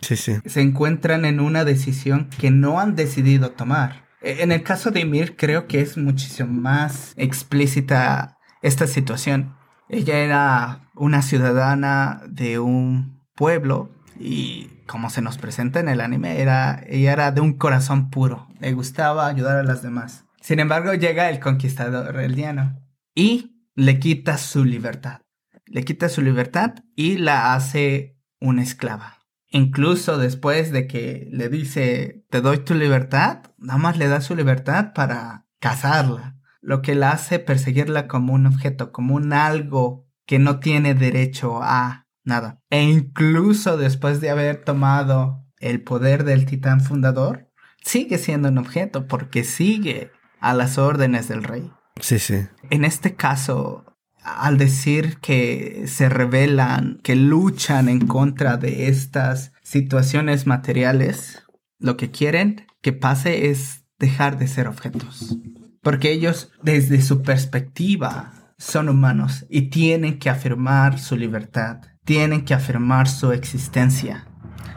Sí, 0.00 0.16
sí. 0.16 0.36
Se 0.46 0.60
encuentran 0.60 1.24
en 1.24 1.40
una 1.40 1.64
decisión 1.64 2.28
que 2.38 2.50
no 2.50 2.80
han 2.80 2.94
decidido 2.94 3.50
tomar. 3.50 4.06
E, 4.22 4.42
en 4.42 4.52
el 4.52 4.62
caso 4.62 4.92
de 4.92 5.00
Ymir 5.00 5.36
creo 5.36 5.66
que 5.66 5.80
es 5.80 5.96
muchísimo 5.96 6.52
más 6.52 7.14
explícita 7.16 8.38
esta 8.62 8.86
situación. 8.86 9.56
Ella 9.88 10.18
era 10.18 10.90
una 10.94 11.22
ciudadana 11.22 12.22
de 12.28 12.60
un 12.60 13.20
pueblo 13.34 13.90
y 14.18 14.70
como 14.86 15.10
se 15.10 15.20
nos 15.20 15.36
presenta 15.36 15.80
en 15.80 15.88
el 15.88 16.00
anime, 16.00 16.40
era, 16.40 16.82
ella 16.86 17.12
era 17.12 17.32
de 17.32 17.40
un 17.40 17.54
corazón 17.54 18.08
puro, 18.08 18.46
le 18.60 18.72
gustaba 18.72 19.26
ayudar 19.26 19.56
a 19.56 19.64
las 19.64 19.82
demás. 19.82 20.24
Sin 20.40 20.60
embargo, 20.60 20.94
llega 20.94 21.28
el 21.28 21.40
conquistador 21.40 22.16
eldiano 22.20 22.80
y 23.14 23.55
le 23.76 23.98
quita 24.00 24.38
su 24.38 24.64
libertad. 24.64 25.20
Le 25.66 25.84
quita 25.84 26.08
su 26.08 26.22
libertad 26.22 26.74
y 26.96 27.18
la 27.18 27.54
hace 27.54 28.18
una 28.40 28.62
esclava. 28.62 29.18
Incluso 29.50 30.18
después 30.18 30.72
de 30.72 30.86
que 30.86 31.28
le 31.30 31.48
dice, 31.48 32.24
te 32.30 32.40
doy 32.40 32.58
tu 32.58 32.74
libertad, 32.74 33.42
nada 33.58 33.78
más 33.78 33.98
le 33.98 34.08
da 34.08 34.20
su 34.20 34.34
libertad 34.34 34.92
para 34.94 35.46
casarla. 35.60 36.36
Lo 36.60 36.82
que 36.82 36.94
la 36.94 37.12
hace 37.12 37.38
perseguirla 37.38 38.08
como 38.08 38.32
un 38.32 38.46
objeto, 38.46 38.92
como 38.92 39.14
un 39.14 39.32
algo 39.32 40.08
que 40.24 40.38
no 40.38 40.58
tiene 40.58 40.94
derecho 40.94 41.60
a 41.62 42.06
nada. 42.24 42.60
E 42.70 42.82
incluso 42.82 43.76
después 43.76 44.20
de 44.20 44.30
haber 44.30 44.64
tomado 44.64 45.44
el 45.58 45.82
poder 45.82 46.24
del 46.24 46.46
titán 46.46 46.80
fundador, 46.80 47.50
sigue 47.82 48.18
siendo 48.18 48.48
un 48.48 48.58
objeto 48.58 49.06
porque 49.06 49.44
sigue 49.44 50.10
a 50.40 50.54
las 50.54 50.78
órdenes 50.78 51.28
del 51.28 51.44
rey. 51.44 51.70
Sí, 52.00 52.18
sí. 52.18 52.46
En 52.70 52.84
este 52.84 53.14
caso, 53.14 53.84
al 54.22 54.58
decir 54.58 55.18
que 55.18 55.84
se 55.86 56.08
rebelan, 56.08 57.00
que 57.02 57.16
luchan 57.16 57.88
en 57.88 58.06
contra 58.06 58.56
de 58.56 58.88
estas 58.88 59.52
situaciones 59.62 60.46
materiales, 60.46 61.42
lo 61.78 61.96
que 61.96 62.10
quieren 62.10 62.66
que 62.82 62.92
pase 62.92 63.50
es 63.50 63.84
dejar 63.98 64.38
de 64.38 64.48
ser 64.48 64.68
objetos. 64.68 65.36
Porque 65.82 66.10
ellos, 66.12 66.50
desde 66.62 67.00
su 67.00 67.22
perspectiva, 67.22 68.32
son 68.58 68.88
humanos 68.88 69.46
y 69.48 69.70
tienen 69.70 70.18
que 70.18 70.30
afirmar 70.30 70.98
su 70.98 71.16
libertad 71.16 71.80
tienen 72.06 72.44
que 72.44 72.54
afirmar 72.54 73.08
su 73.08 73.32
existencia. 73.32 74.26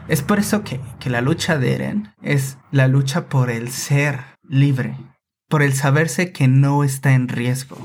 Es 0.08 0.20
por 0.20 0.40
eso 0.40 0.62
que, 0.64 0.80
la 1.08 1.22
lucha 1.22 1.56
de 1.56 1.74
Eren 1.74 2.12
es 2.20 2.58
la 2.72 2.88
lucha 2.88 3.28
por 3.28 3.50
el 3.50 3.70
ser 3.70 4.18
libre, 4.46 4.96
por 5.50 5.62
el 5.62 5.74
saberse 5.74 6.32
que 6.32 6.48
no 6.48 6.82
está 6.82 7.12
en 7.12 7.28
riesgo. 7.28 7.76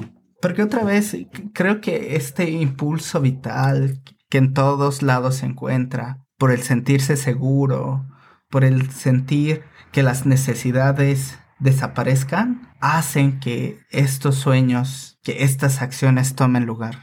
Porque 0.41 0.63
otra 0.63 0.85
vez 0.85 1.17
creo 1.53 1.81
que 1.81 2.15
este 2.15 2.49
impulso 2.51 3.19
vital 3.19 4.01
que 4.29 4.37
en 4.37 4.53
todos 4.53 5.01
lados 5.01 5.35
se 5.35 5.47
encuentra, 5.47 6.23
por 6.37 6.51
el 6.51 6.61
sentirse 6.61 7.17
seguro, 7.17 8.05
por 8.49 8.63
el 8.63 8.89
sentir 8.91 9.63
que 9.91 10.03
las 10.03 10.25
necesidades 10.25 11.37
desaparezcan, 11.59 12.69
hacen 12.79 13.39
que 13.39 13.79
estos 13.89 14.35
sueños, 14.35 15.19
que 15.23 15.43
estas 15.43 15.81
acciones 15.81 16.35
tomen 16.35 16.65
lugar 16.65 17.01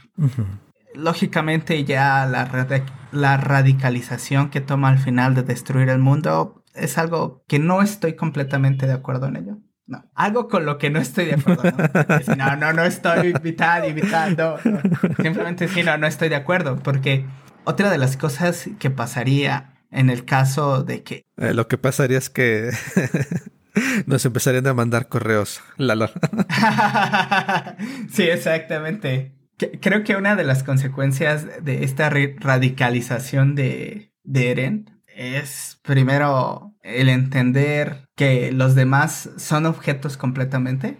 lógicamente 0.93 1.83
ya 1.83 2.25
la, 2.25 2.49
la 3.11 3.37
radicalización 3.37 4.49
que 4.49 4.61
toma 4.61 4.89
al 4.89 4.99
final 4.99 5.35
de 5.35 5.43
destruir 5.43 5.89
el 5.89 5.99
mundo 5.99 6.63
es 6.73 6.97
algo 6.97 7.43
que 7.47 7.59
no 7.59 7.81
estoy 7.81 8.15
completamente 8.15 8.87
de 8.87 8.93
acuerdo 8.93 9.27
en 9.27 9.35
ello. 9.37 9.57
No, 9.85 10.09
algo 10.15 10.47
con 10.47 10.65
lo 10.65 10.77
que 10.77 10.89
no 10.89 10.99
estoy 10.99 11.25
de 11.25 11.33
acuerdo. 11.33 11.63
No, 12.37 12.55
no, 12.55 12.73
no, 12.73 12.83
estoy 12.83 13.27
invitando, 13.27 13.89
invitando. 13.89 14.57
Simplemente 15.21 15.67
sí, 15.67 15.83
no, 15.83 15.97
no 15.97 16.07
estoy 16.07 16.29
de 16.29 16.35
acuerdo. 16.35 16.77
Porque 16.77 17.25
otra 17.65 17.89
de 17.89 17.97
las 17.97 18.15
cosas 18.15 18.69
que 18.79 18.89
pasaría 18.89 19.75
en 19.91 20.09
el 20.09 20.25
caso 20.25 20.83
de 20.83 21.03
que... 21.03 21.25
Eh, 21.37 21.53
lo 21.53 21.67
que 21.67 21.77
pasaría 21.77 22.17
es 22.17 22.29
que 22.29 22.71
nos 24.05 24.25
empezarían 24.25 24.67
a 24.67 24.73
mandar 24.73 25.09
correos. 25.09 25.61
Lalo. 25.77 26.07
sí, 28.09 28.23
exactamente 28.23 29.33
creo 29.57 30.03
que 30.03 30.15
una 30.15 30.35
de 30.35 30.43
las 30.43 30.63
consecuencias 30.63 31.63
de 31.63 31.83
esta 31.83 32.09
radicalización 32.09 33.55
de, 33.55 34.11
Eren 34.33 35.01
es 35.07 35.79
primero 35.83 36.72
el 36.83 37.09
entender 37.09 38.09
que 38.15 38.51
los 38.51 38.75
demás 38.75 39.29
son 39.37 39.65
objetos 39.65 40.17
completamente. 40.17 40.97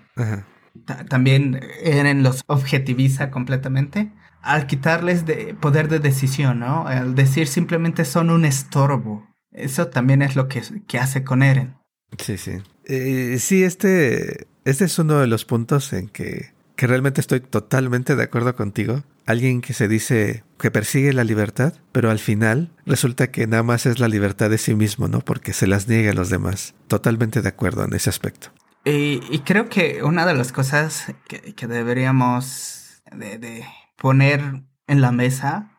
También 1.09 1.59
Eren 1.83 2.23
los 2.23 2.43
objetiviza 2.47 3.29
completamente. 3.29 4.11
Al 4.41 4.67
quitarles 4.67 5.25
de 5.25 5.53
poder 5.53 5.87
de 5.87 5.99
decisión, 5.99 6.59
¿no? 6.59 6.87
Al 6.87 7.15
decir 7.15 7.47
simplemente 7.47 8.03
son 8.05 8.29
un 8.29 8.43
estorbo. 8.43 9.27
Eso 9.51 9.87
también 9.87 10.21
es 10.21 10.35
lo 10.35 10.47
que, 10.47 10.61
que 10.87 10.99
hace 10.99 11.23
con 11.23 11.43
Eren. 11.43 11.75
Sí, 12.17 12.37
sí. 12.37 12.53
Eh, 12.85 13.37
sí, 13.39 13.63
este, 13.63 14.47
este 14.65 14.85
es 14.85 14.99
uno 14.99 15.19
de 15.19 15.27
los 15.27 15.45
puntos 15.45 15.93
en 15.93 16.09
que 16.09 16.53
que 16.75 16.87
realmente 16.87 17.21
estoy 17.21 17.39
totalmente 17.39 18.15
de 18.15 18.23
acuerdo 18.23 18.55
contigo. 18.55 19.03
Alguien 19.25 19.61
que 19.61 19.73
se 19.73 19.87
dice 19.87 20.43
que 20.59 20.71
persigue 20.71 21.13
la 21.13 21.23
libertad, 21.23 21.73
pero 21.91 22.11
al 22.11 22.19
final 22.19 22.71
resulta 22.85 23.31
que 23.31 23.47
nada 23.47 23.63
más 23.63 23.85
es 23.85 23.99
la 23.99 24.07
libertad 24.07 24.49
de 24.49 24.57
sí 24.57 24.75
mismo, 24.75 25.07
¿no? 25.07 25.21
Porque 25.21 25.53
se 25.53 25.67
las 25.67 25.87
niega 25.87 26.11
a 26.11 26.15
los 26.15 26.29
demás. 26.29 26.75
Totalmente 26.87 27.41
de 27.41 27.49
acuerdo 27.49 27.85
en 27.85 27.93
ese 27.93 28.09
aspecto. 28.09 28.51
Y, 28.85 29.39
creo 29.39 29.69
que 29.69 30.03
una 30.03 30.25
de 30.25 30.33
las 30.33 30.51
cosas 30.51 31.13
que, 31.27 31.67
deberíamos 31.67 33.01
de, 33.15 33.65
poner 33.97 34.63
en 34.87 34.99
la 34.99 35.13
mesa 35.13 35.71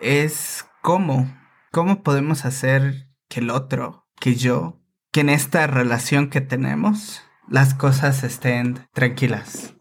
es 0.00 0.64
cómo, 0.80 1.36
cómo 1.70 2.02
podemos 2.02 2.46
hacer 2.46 3.08
que 3.28 3.40
el 3.40 3.50
otro, 3.50 4.06
que 4.18 4.36
yo, 4.36 4.80
que 5.12 5.20
en 5.20 5.28
esta 5.28 5.66
relación 5.66 6.30
que 6.30 6.40
tenemos, 6.40 7.22
las 7.48 7.74
cosas 7.74 8.24
estén 8.24 8.86
tranquilas 8.94 9.76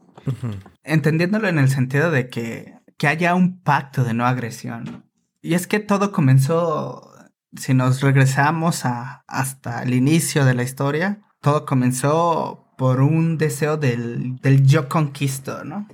Entendiéndolo 0.84 1.48
en 1.48 1.60
el 1.60 1.70
sentido 1.70 2.12
de 2.12 2.30
que, 2.30 2.75
que 2.98 3.08
haya 3.08 3.36
un 3.36 3.62
pacto 3.62 4.04
de 4.04 4.14
no 4.14 4.26
agresión. 4.26 5.06
Y 5.42 5.54
es 5.54 5.68
que 5.68 5.80
todo 5.80 6.12
comenzó, 6.12 7.12
si 7.56 7.74
nos 7.74 8.02
regresamos 8.02 8.86
a, 8.86 9.24
hasta 9.28 9.84
el 9.84 9.94
inicio 9.94 10.46
de 10.46 10.56
la 10.56 10.64
historia, 10.64 11.22
todo 11.42 11.66
comenzó 11.66 12.74
por 12.78 13.02
un 13.02 13.38
deseo 13.38 13.78
del, 13.78 14.38
del 14.38 14.66
yo 14.66 14.90
conquisto, 14.90 15.64
¿no? 15.64 15.88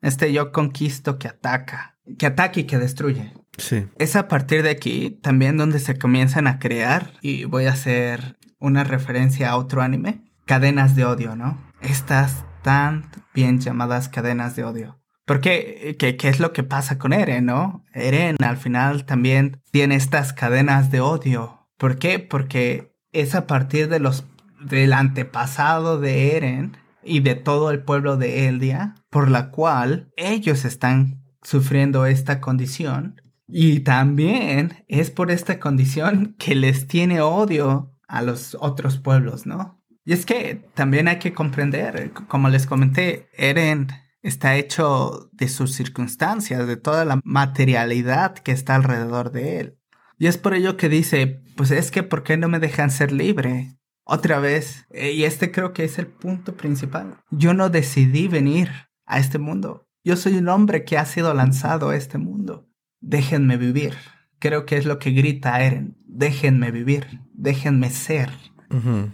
Este 0.00 0.32
yo 0.32 0.52
conquisto 0.52 1.18
que 1.18 1.28
ataca, 1.28 1.98
que 2.18 2.26
ataca 2.26 2.60
y 2.60 2.64
que 2.64 2.78
destruye. 2.78 3.32
Sí. 3.58 3.86
Es 3.98 4.16
a 4.16 4.28
partir 4.28 4.62
de 4.62 4.70
aquí 4.70 5.10
también 5.22 5.56
donde 5.56 5.80
se 5.80 5.98
comienzan 5.98 6.46
a 6.46 6.58
crear, 6.58 7.12
y 7.20 7.44
voy 7.44 7.66
a 7.66 7.72
hacer 7.72 8.38
una 8.58 8.84
referencia 8.84 9.50
a 9.50 9.56
otro 9.56 9.82
anime, 9.82 10.24
cadenas 10.46 10.96
de 10.96 11.04
odio, 11.04 11.36
¿no? 11.36 11.60
Estas 11.80 12.44
tan 12.62 13.10
bien 13.34 13.60
llamadas 13.60 14.08
cadenas 14.08 14.56
de 14.56 14.64
odio. 14.64 14.97
Porque, 15.28 15.94
¿qué, 15.98 16.16
¿qué, 16.16 16.28
es 16.28 16.40
lo 16.40 16.54
que 16.54 16.62
pasa 16.62 16.98
con 16.98 17.12
Eren, 17.12 17.44
no? 17.44 17.84
Eren 17.92 18.36
al 18.42 18.56
final 18.56 19.04
también 19.04 19.60
tiene 19.70 19.94
estas 19.94 20.32
cadenas 20.32 20.90
de 20.90 21.02
odio. 21.02 21.68
¿Por 21.76 21.98
qué? 21.98 22.18
Porque 22.18 22.96
es 23.12 23.34
a 23.34 23.46
partir 23.46 23.90
de 23.90 24.00
los, 24.00 24.24
del 24.58 24.94
antepasado 24.94 26.00
de 26.00 26.34
Eren 26.34 26.78
y 27.04 27.20
de 27.20 27.34
todo 27.34 27.70
el 27.70 27.82
pueblo 27.82 28.16
de 28.16 28.48
Eldia, 28.48 28.94
por 29.10 29.30
la 29.30 29.50
cual 29.50 30.10
ellos 30.16 30.64
están 30.64 31.22
sufriendo 31.42 32.06
esta 32.06 32.40
condición. 32.40 33.20
Y 33.46 33.80
también 33.80 34.82
es 34.88 35.10
por 35.10 35.30
esta 35.30 35.60
condición 35.60 36.36
que 36.38 36.54
les 36.54 36.86
tiene 36.86 37.20
odio 37.20 37.94
a 38.08 38.22
los 38.22 38.56
otros 38.58 38.96
pueblos, 38.96 39.44
¿no? 39.44 39.78
Y 40.06 40.14
es 40.14 40.24
que 40.24 40.66
también 40.72 41.06
hay 41.06 41.18
que 41.18 41.34
comprender, 41.34 42.12
como 42.28 42.48
les 42.48 42.64
comenté, 42.64 43.28
Eren 43.36 43.88
está 44.22 44.56
hecho 44.56 45.30
de 45.32 45.48
sus 45.48 45.74
circunstancias, 45.74 46.66
de 46.66 46.76
toda 46.76 47.04
la 47.04 47.20
materialidad 47.24 48.34
que 48.34 48.52
está 48.52 48.74
alrededor 48.74 49.30
de 49.30 49.60
él. 49.60 49.78
Y 50.18 50.26
es 50.26 50.36
por 50.36 50.54
ello 50.54 50.76
que 50.76 50.88
dice, 50.88 51.42
pues 51.56 51.70
es 51.70 51.90
que 51.90 52.02
¿por 52.02 52.22
qué 52.22 52.36
no 52.36 52.48
me 52.48 52.58
dejan 52.58 52.90
ser 52.90 53.12
libre? 53.12 53.76
Otra 54.04 54.40
vez, 54.40 54.86
eh, 54.90 55.12
y 55.12 55.24
este 55.24 55.52
creo 55.52 55.72
que 55.72 55.84
es 55.84 55.98
el 55.98 56.06
punto 56.06 56.56
principal. 56.56 57.18
Yo 57.30 57.54
no 57.54 57.68
decidí 57.68 58.26
venir 58.26 58.70
a 59.06 59.18
este 59.18 59.38
mundo. 59.38 59.86
Yo 60.02 60.16
soy 60.16 60.36
un 60.38 60.48
hombre 60.48 60.84
que 60.84 60.96
ha 60.96 61.04
sido 61.04 61.34
lanzado 61.34 61.90
a 61.90 61.96
este 61.96 62.18
mundo. 62.18 62.68
Déjenme 63.00 63.58
vivir. 63.58 63.94
Creo 64.38 64.66
que 64.66 64.76
es 64.76 64.86
lo 64.86 64.98
que 64.98 65.10
grita 65.10 65.60
Eren. 65.60 65.96
Déjenme 66.06 66.70
vivir. 66.70 67.20
Déjenme 67.34 67.90
ser. 67.90 68.30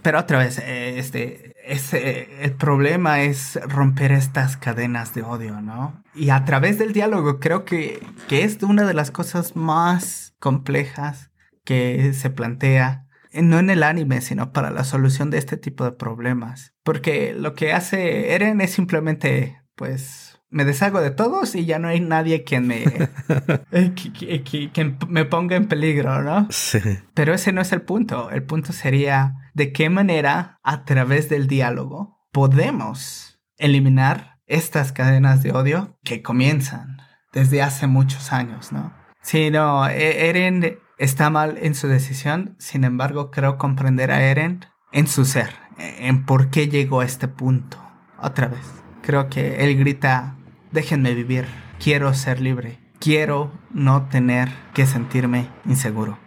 Pero 0.01 0.19
otra 0.19 0.39
vez, 0.39 0.59
eh, 0.59 0.99
este, 1.67 2.43
el 2.43 2.53
problema 2.53 3.21
es 3.21 3.59
romper 3.67 4.11
estas 4.11 4.57
cadenas 4.57 5.13
de 5.13 5.23
odio, 5.23 5.61
¿no? 5.61 6.03
Y 6.13 6.29
a 6.29 6.45
través 6.45 6.77
del 6.77 6.93
diálogo 6.93 7.39
creo 7.39 7.65
que, 7.65 8.05
que 8.27 8.43
es 8.43 8.61
una 8.63 8.85
de 8.85 8.93
las 8.93 9.11
cosas 9.11 9.55
más 9.55 10.35
complejas 10.39 11.31
que 11.63 12.13
se 12.13 12.29
plantea, 12.29 13.07
no 13.33 13.59
en 13.59 13.69
el 13.69 13.83
anime, 13.83 14.21
sino 14.21 14.53
para 14.53 14.71
la 14.71 14.83
solución 14.83 15.29
de 15.29 15.39
este 15.39 15.57
tipo 15.57 15.83
de 15.83 15.91
problemas. 15.91 16.73
Porque 16.83 17.33
lo 17.33 17.53
que 17.53 17.73
hace 17.73 18.33
Eren 18.33 18.61
es 18.61 18.71
simplemente, 18.71 19.61
pues, 19.75 20.24
me 20.49 20.65
deshago 20.65 21.01
de 21.01 21.11
todos 21.11 21.55
y 21.55 21.65
ya 21.65 21.79
no 21.79 21.87
hay 21.87 21.99
nadie 21.99 22.43
quien 22.43 22.67
me, 22.67 22.83
eh, 23.71 23.93
que, 23.93 24.95
me 25.07 25.25
ponga 25.25 25.55
en 25.55 25.67
peligro, 25.67 26.21
¿no? 26.21 26.47
Sí. 26.49 26.79
Pero 27.13 27.33
ese 27.33 27.51
no 27.51 27.61
es 27.61 27.71
el 27.71 27.81
punto. 27.81 28.29
El 28.29 28.43
punto 28.43 28.73
sería 28.73 29.35
de 29.53 29.71
qué 29.73 29.89
manera 29.89 30.59
a 30.63 30.85
través 30.85 31.29
del 31.29 31.47
diálogo 31.47 32.19
podemos 32.31 33.39
eliminar 33.57 34.39
estas 34.47 34.91
cadenas 34.91 35.41
de 35.43 35.51
odio 35.51 35.97
que 36.03 36.21
comienzan 36.21 36.97
desde 37.33 37.61
hace 37.61 37.87
muchos 37.87 38.31
años, 38.31 38.71
¿no? 38.71 38.93
Sí, 39.21 39.49
no, 39.49 39.87
e-, 39.87 40.29
Eren 40.29 40.79
está 40.97 41.29
mal 41.29 41.57
en 41.61 41.75
su 41.75 41.87
decisión, 41.87 42.55
sin 42.59 42.83
embargo 42.83 43.31
creo 43.31 43.57
comprender 43.57 44.11
a 44.11 44.23
Eren 44.23 44.65
en 44.91 45.07
su 45.07 45.25
ser, 45.25 45.49
en 45.77 46.25
por 46.25 46.49
qué 46.49 46.69
llegó 46.69 47.01
a 47.01 47.05
este 47.05 47.27
punto. 47.27 47.77
Otra 48.17 48.47
vez, 48.47 48.84
creo 49.05 49.29
que 49.29 49.63
él 49.63 49.77
grita, 49.77 50.35
déjenme 50.71 51.13
vivir, 51.13 51.45
quiero 51.81 52.13
ser 52.13 52.41
libre, 52.41 52.79
quiero 52.99 53.51
no 53.71 54.07
tener 54.09 54.49
que 54.73 54.85
sentirme 54.85 55.47
inseguro. 55.65 56.17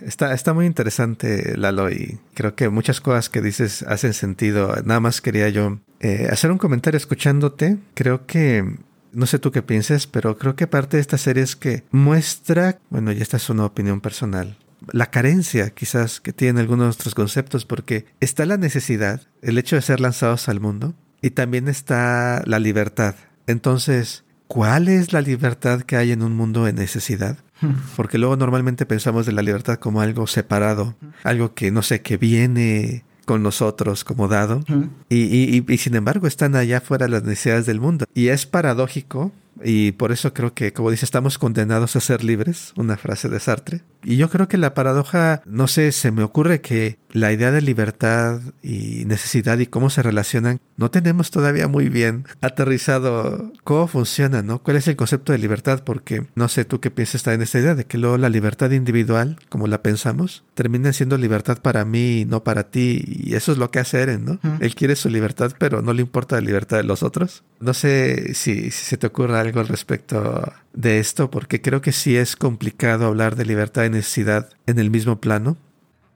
Está, 0.00 0.32
está 0.32 0.54
muy 0.54 0.66
interesante, 0.66 1.56
Lalo, 1.56 1.90
y 1.90 2.18
creo 2.34 2.54
que 2.54 2.68
muchas 2.68 3.00
cosas 3.00 3.28
que 3.28 3.40
dices 3.40 3.82
hacen 3.82 4.14
sentido. 4.14 4.74
Nada 4.84 5.00
más 5.00 5.20
quería 5.20 5.48
yo 5.48 5.80
eh, 6.00 6.28
hacer 6.30 6.50
un 6.50 6.58
comentario 6.58 6.96
escuchándote. 6.96 7.78
Creo 7.94 8.26
que 8.26 8.64
no 9.12 9.26
sé 9.26 9.38
tú 9.38 9.52
qué 9.52 9.62
pienses, 9.62 10.06
pero 10.06 10.38
creo 10.38 10.56
que 10.56 10.66
parte 10.66 10.96
de 10.96 11.00
esta 11.00 11.18
serie 11.18 11.42
es 11.42 11.54
que 11.54 11.84
muestra, 11.90 12.78
bueno, 12.90 13.12
y 13.12 13.20
esta 13.20 13.36
es 13.36 13.50
una 13.50 13.66
opinión 13.66 14.00
personal, 14.00 14.56
la 14.90 15.10
carencia 15.10 15.70
quizás 15.70 16.20
que 16.20 16.32
tienen 16.32 16.58
algunos 16.58 16.80
de 16.80 16.86
nuestros 16.86 17.14
conceptos, 17.14 17.64
porque 17.64 18.06
está 18.20 18.46
la 18.46 18.56
necesidad, 18.56 19.22
el 19.42 19.58
hecho 19.58 19.76
de 19.76 19.82
ser 19.82 20.00
lanzados 20.00 20.48
al 20.48 20.60
mundo, 20.60 20.94
y 21.22 21.30
también 21.30 21.68
está 21.68 22.42
la 22.46 22.58
libertad. 22.58 23.14
Entonces, 23.46 24.24
¿cuál 24.48 24.88
es 24.88 25.12
la 25.12 25.22
libertad 25.22 25.82
que 25.82 25.96
hay 25.96 26.12
en 26.12 26.22
un 26.22 26.36
mundo 26.36 26.64
de 26.64 26.72
necesidad? 26.72 27.38
Hmm. 27.60 27.74
Porque 27.96 28.18
luego 28.18 28.36
normalmente 28.36 28.84
pensamos 28.84 29.24
de 29.24 29.32
la 29.32 29.42
libertad 29.42 29.78
como 29.78 30.00
algo 30.00 30.26
separado, 30.26 30.96
algo 31.22 31.54
que 31.54 31.70
no 31.70 31.82
sé, 31.82 32.02
que 32.02 32.16
viene 32.16 33.04
con 33.24 33.42
nosotros 33.42 34.04
como 34.04 34.26
dado. 34.28 34.64
y, 35.08 35.64
y, 35.72 35.78
sin 35.78 35.94
embargo 35.94 36.26
están 36.26 36.56
allá 36.56 36.80
fuera 36.80 37.08
las 37.08 37.22
necesidades 37.22 37.66
del 37.66 37.80
mundo. 37.80 38.04
Y 38.14 38.28
es 38.28 38.46
paradójico 38.46 39.32
y 39.62 39.92
por 39.92 40.12
eso 40.12 40.32
creo 40.32 40.54
que, 40.54 40.72
como 40.72 40.90
dice, 40.90 41.04
estamos 41.04 41.38
condenados 41.38 41.96
a 41.96 42.00
ser 42.00 42.24
libres, 42.24 42.72
una 42.76 42.96
frase 42.96 43.28
de 43.28 43.40
Sartre. 43.40 43.82
Y 44.04 44.16
yo 44.16 44.28
creo 44.30 44.48
que 44.48 44.58
la 44.58 44.74
paradoja, 44.74 45.42
no 45.46 45.68
sé, 45.68 45.92
se 45.92 46.10
me 46.10 46.22
ocurre 46.22 46.60
que 46.60 46.98
la 47.10 47.30
idea 47.30 47.52
de 47.52 47.60
libertad 47.60 48.40
y 48.62 49.04
necesidad 49.04 49.58
y 49.58 49.66
cómo 49.66 49.90
se 49.90 50.02
relacionan, 50.02 50.60
no 50.76 50.90
tenemos 50.90 51.30
todavía 51.30 51.68
muy 51.68 51.88
bien 51.88 52.24
aterrizado 52.40 53.52
cómo 53.62 53.86
funciona, 53.86 54.42
¿no? 54.42 54.62
¿Cuál 54.62 54.78
es 54.78 54.88
el 54.88 54.96
concepto 54.96 55.32
de 55.32 55.38
libertad? 55.38 55.82
Porque 55.84 56.26
no 56.34 56.48
sé 56.48 56.64
tú 56.64 56.80
qué 56.80 56.90
piensas 56.90 57.16
está 57.16 57.34
en 57.34 57.42
esta 57.42 57.58
idea 57.58 57.74
de 57.74 57.84
que 57.84 57.98
luego 57.98 58.16
la 58.16 58.30
libertad 58.30 58.70
individual, 58.70 59.38
como 59.48 59.66
la 59.66 59.82
pensamos, 59.82 60.44
termina 60.54 60.92
siendo 60.92 61.18
libertad 61.18 61.58
para 61.60 61.84
mí 61.84 62.20
y 62.20 62.24
no 62.24 62.42
para 62.42 62.70
ti. 62.70 63.04
Y 63.06 63.34
eso 63.34 63.52
es 63.52 63.58
lo 63.58 63.70
que 63.70 63.78
hace 63.78 64.00
Eren, 64.00 64.24
¿no? 64.24 64.40
Él 64.60 64.74
quiere 64.74 64.96
su 64.96 65.08
libertad, 65.08 65.52
pero 65.58 65.82
no 65.82 65.92
le 65.92 66.02
importa 66.02 66.36
la 66.36 66.42
libertad 66.42 66.78
de 66.78 66.84
los 66.84 67.02
otros. 67.02 67.44
No 67.60 67.74
sé 67.74 68.34
si, 68.34 68.70
si 68.70 68.84
se 68.84 68.96
te 68.96 69.06
ocurre 69.06 69.41
algo 69.42 69.60
al 69.60 69.68
respecto 69.68 70.52
de 70.72 70.98
esto, 70.98 71.30
porque 71.30 71.60
creo 71.60 71.82
que 71.82 71.92
sí 71.92 72.16
es 72.16 72.36
complicado 72.36 73.06
hablar 73.06 73.36
de 73.36 73.44
libertad 73.44 73.84
y 73.84 73.90
necesidad 73.90 74.48
en 74.66 74.78
el 74.78 74.90
mismo 74.90 75.20
plano. 75.20 75.56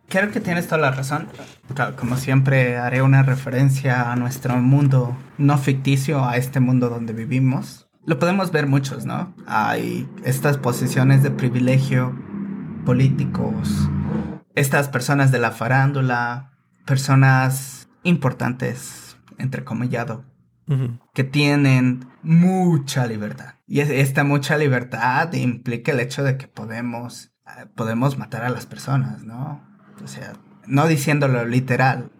Creo 0.08 0.30
que 0.30 0.40
tienes 0.40 0.66
toda 0.66 0.78
la 0.78 0.92
razón. 0.92 1.28
Como 1.98 2.16
siempre, 2.16 2.76
haré 2.78 3.02
una 3.02 3.22
referencia 3.22 4.12
a 4.12 4.16
nuestro 4.16 4.56
mundo 4.56 5.16
no 5.36 5.58
ficticio, 5.58 6.24
a 6.24 6.36
este 6.36 6.60
mundo 6.60 6.88
donde 6.88 7.12
vivimos. 7.12 7.88
Lo 8.04 8.18
podemos 8.18 8.52
ver 8.52 8.68
muchos, 8.68 9.04
¿no? 9.04 9.34
Hay 9.46 10.08
estas 10.24 10.58
posiciones 10.58 11.22
de 11.24 11.32
privilegio 11.32 12.16
políticos, 12.84 13.90
estas 14.54 14.88
personas 14.88 15.32
de 15.32 15.40
la 15.40 15.50
farándula, 15.50 16.52
personas 16.86 17.88
importantes, 18.04 19.16
entrecomillado, 19.38 20.24
que 21.14 21.24
tienen 21.24 22.06
mucha 22.22 23.06
libertad. 23.06 23.54
Y 23.66 23.80
esta 23.80 24.24
mucha 24.24 24.56
libertad 24.58 25.32
implica 25.32 25.92
el 25.92 26.00
hecho 26.00 26.22
de 26.22 26.36
que 26.36 26.48
podemos, 26.48 27.32
podemos 27.74 28.18
matar 28.18 28.42
a 28.44 28.50
las 28.50 28.66
personas, 28.66 29.24
¿no? 29.24 29.62
O 30.02 30.08
sea, 30.08 30.32
no 30.66 30.86
diciéndolo 30.86 31.44
literal, 31.44 32.10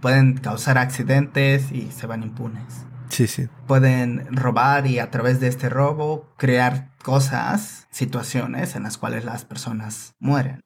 pueden 0.00 0.34
causar 0.34 0.78
accidentes 0.78 1.72
y 1.72 1.90
se 1.90 2.06
van 2.06 2.22
impunes. 2.22 2.86
Sí, 3.08 3.26
sí. 3.26 3.48
Pueden 3.66 4.26
robar 4.36 4.86
y 4.86 4.98
a 4.98 5.10
través 5.10 5.40
de 5.40 5.48
este 5.48 5.68
robo 5.68 6.32
crear 6.36 6.90
cosas, 7.02 7.86
situaciones 7.90 8.76
en 8.76 8.82
las 8.82 8.98
cuales 8.98 9.24
las 9.24 9.44
personas 9.44 10.14
mueren. 10.20 10.62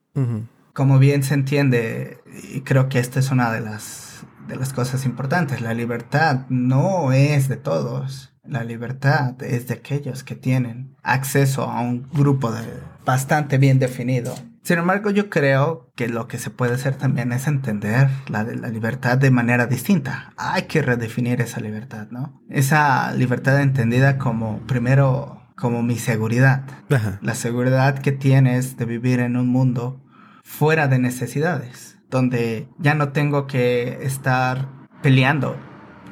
Como 0.73 0.99
bien 0.99 1.23
se 1.23 1.35
entiende, 1.35 2.19
y 2.53 2.61
creo 2.63 2.89
que 2.89 2.99
esta 2.99 3.21
es 3.21 3.31
una 3.31 3.53
de 3.53 3.61
las 3.61 4.12
de 4.49 4.57
las 4.57 4.73
cosas 4.73 5.05
importantes. 5.05 5.61
La 5.61 5.75
libertad 5.75 6.47
no 6.49 7.13
es 7.13 7.49
de 7.49 7.57
todos. 7.57 8.35
La 8.45 8.65
libertad 8.65 9.41
es 9.43 9.69
de 9.69 9.75
aquellos 9.75 10.25
que 10.25 10.35
tienen 10.35 10.97
acceso 11.03 11.65
a 11.65 11.81
un 11.81 12.09
grupo 12.13 12.51
de 12.51 12.63
bastante 13.05 13.59
bien 13.59 13.79
definido. 13.79 14.35
Sin 14.63 14.79
embargo, 14.79 15.11
yo 15.11 15.29
creo 15.29 15.91
que 15.97 16.09
lo 16.09 16.29
que 16.29 16.39
se 16.39 16.51
puede 16.51 16.75
hacer 16.75 16.95
también 16.95 17.33
es 17.33 17.47
entender 17.47 18.09
la, 18.29 18.45
la 18.45 18.69
libertad 18.69 19.19
de 19.19 19.31
manera 19.31 19.67
distinta. 19.67 20.33
Hay 20.37 20.63
que 20.63 20.83
redefinir 20.83 21.41
esa 21.41 21.61
libertad, 21.61 22.09
¿no? 22.11 22.41
Esa 22.49 23.13
libertad 23.13 23.61
entendida 23.61 24.19
como, 24.19 24.61
primero, 24.67 25.43
como 25.57 25.83
mi 25.83 25.97
seguridad. 25.97 26.63
La 27.23 27.35
seguridad 27.35 27.99
que 27.99 28.13
tienes 28.13 28.77
de 28.77 28.85
vivir 28.85 29.19
en 29.19 29.37
un 29.37 29.49
mundo 29.49 30.01
fuera 30.45 30.87
de 30.87 30.99
necesidades 30.99 31.92
donde 32.13 32.69
ya 32.79 32.95
no 32.95 33.09
tengo 33.09 33.49
que 33.49 33.99
estar 34.03 34.69
peleando. 35.03 35.57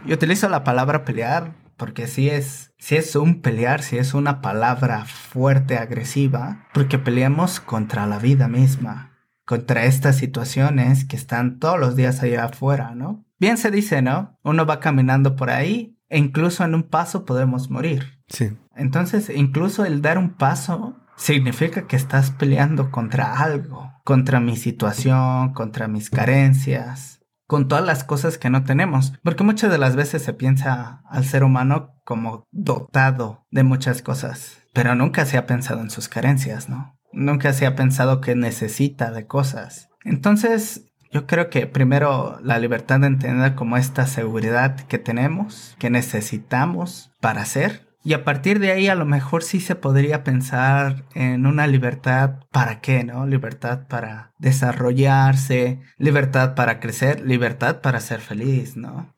Yo 0.07 0.15
utilizo 0.15 0.49
la 0.49 0.65
palabra 0.65 1.05
pelear 1.05 1.55
porque 1.77 2.09
si 2.09 2.29
es, 2.29 2.73
si 2.79 2.97
es 2.97 3.15
un 3.15 3.43
pelear, 3.43 3.83
si 3.83 3.99
es 3.99 4.15
una 4.15 4.41
palabra 4.41 5.05
fuerte, 5.05 5.79
agresiva, 5.79 6.67
porque 6.75 6.99
peleamos 6.99 7.61
contra 7.61 8.07
la 8.07 8.19
vida 8.19 8.49
misma, 8.49 9.19
contra 9.45 9.85
estas 9.85 10.17
situaciones 10.17 11.05
que 11.05 11.17
están 11.17 11.59
todos 11.59 11.79
los 11.79 11.97
días 11.97 12.23
allá 12.23 12.45
afuera, 12.45 12.95
¿no? 12.95 13.25
Bien 13.39 13.59
se 13.59 13.71
dice, 13.71 14.03
¿no? 14.03 14.39
Uno 14.43 14.67
va 14.67 14.81
caminando 14.81 15.37
por 15.37 15.51
ahí 15.51 15.99
e 16.09 16.19
incluso 16.19 16.65
en 16.65 16.75
un 16.75 16.83
paso 16.83 17.25
podemos 17.25 17.71
morir. 17.71 18.21
Sí. 18.29 18.57
Entonces, 18.75 19.31
incluso 19.31 19.85
el 19.85 20.01
dar 20.01 20.17
un 20.17 20.31
paso 20.31 20.97
significa 21.21 21.87
que 21.87 21.97
estás 21.97 22.31
peleando 22.31 22.91
contra 22.91 23.41
algo, 23.41 23.93
contra 24.05 24.41
mi 24.41 24.57
situación, 24.57 25.53
contra 25.53 25.87
mis 25.87 26.09
carencias, 26.11 27.21
con 27.47 27.69
todas 27.69 27.85
las 27.85 28.05
cosas 28.05 28.39
que 28.39 28.49
no 28.49 28.65
tenemos, 28.65 29.13
porque 29.23 29.45
muchas 29.45 29.71
de 29.71 29.79
las 29.79 29.97
veces 29.97 30.23
se 30.23 30.33
piensa 30.33 31.03
al 31.09 31.25
ser 31.25 31.45
humano 31.45 31.95
como 32.05 32.45
dotado 32.51 33.45
de 33.51 33.65
muchas 33.65 34.03
cosas, 34.03 34.63
pero 34.73 34.95
nunca 34.95 35.27
se 35.27 35.37
ha 35.37 35.47
pensado 35.47 35.83
en 35.83 35.91
sus 35.91 36.09
carencias, 36.09 36.69
¿no? 36.69 36.97
Nunca 37.13 37.53
se 37.53 37.67
ha 37.67 37.77
pensado 37.77 38.21
que 38.21 38.35
necesita 38.35 39.11
de 39.11 39.27
cosas. 39.27 39.89
Entonces, 40.05 40.87
yo 41.13 41.27
creo 41.27 41.51
que 41.51 41.67
primero 41.67 42.39
la 42.43 42.59
libertad 42.59 43.01
de 43.01 43.09
entender 43.09 43.57
como 43.57 43.77
esta 43.77 44.07
seguridad 44.07 44.77
que 44.87 44.99
tenemos, 44.99 45.75
que 45.79 45.91
necesitamos 45.91 47.13
para 47.21 47.45
ser, 47.45 47.90
y 48.03 48.15
a 48.15 48.25
partir 48.25 48.61
de 48.61 48.73
ahí 48.73 48.89
a 48.89 48.95
lo 48.95 49.05
mejor 49.05 49.43
sí 49.43 49.61
se 49.61 49.75
podría 49.75 50.25
pensar 50.25 51.05
en 51.15 51.47
una 51.47 51.67
libertad 51.67 52.41
para 52.51 52.81
qué, 52.81 53.05
¿no? 53.05 53.27
Libertad 53.27 53.87
para 53.89 54.33
desarrollarse, 54.39 55.81
libertad 55.99 56.55
para 56.55 56.81
crecer, 56.81 57.21
libertad 57.21 57.83
para 57.83 58.01
ser 58.01 58.21
feliz, 58.21 58.77
¿no? 58.77 59.15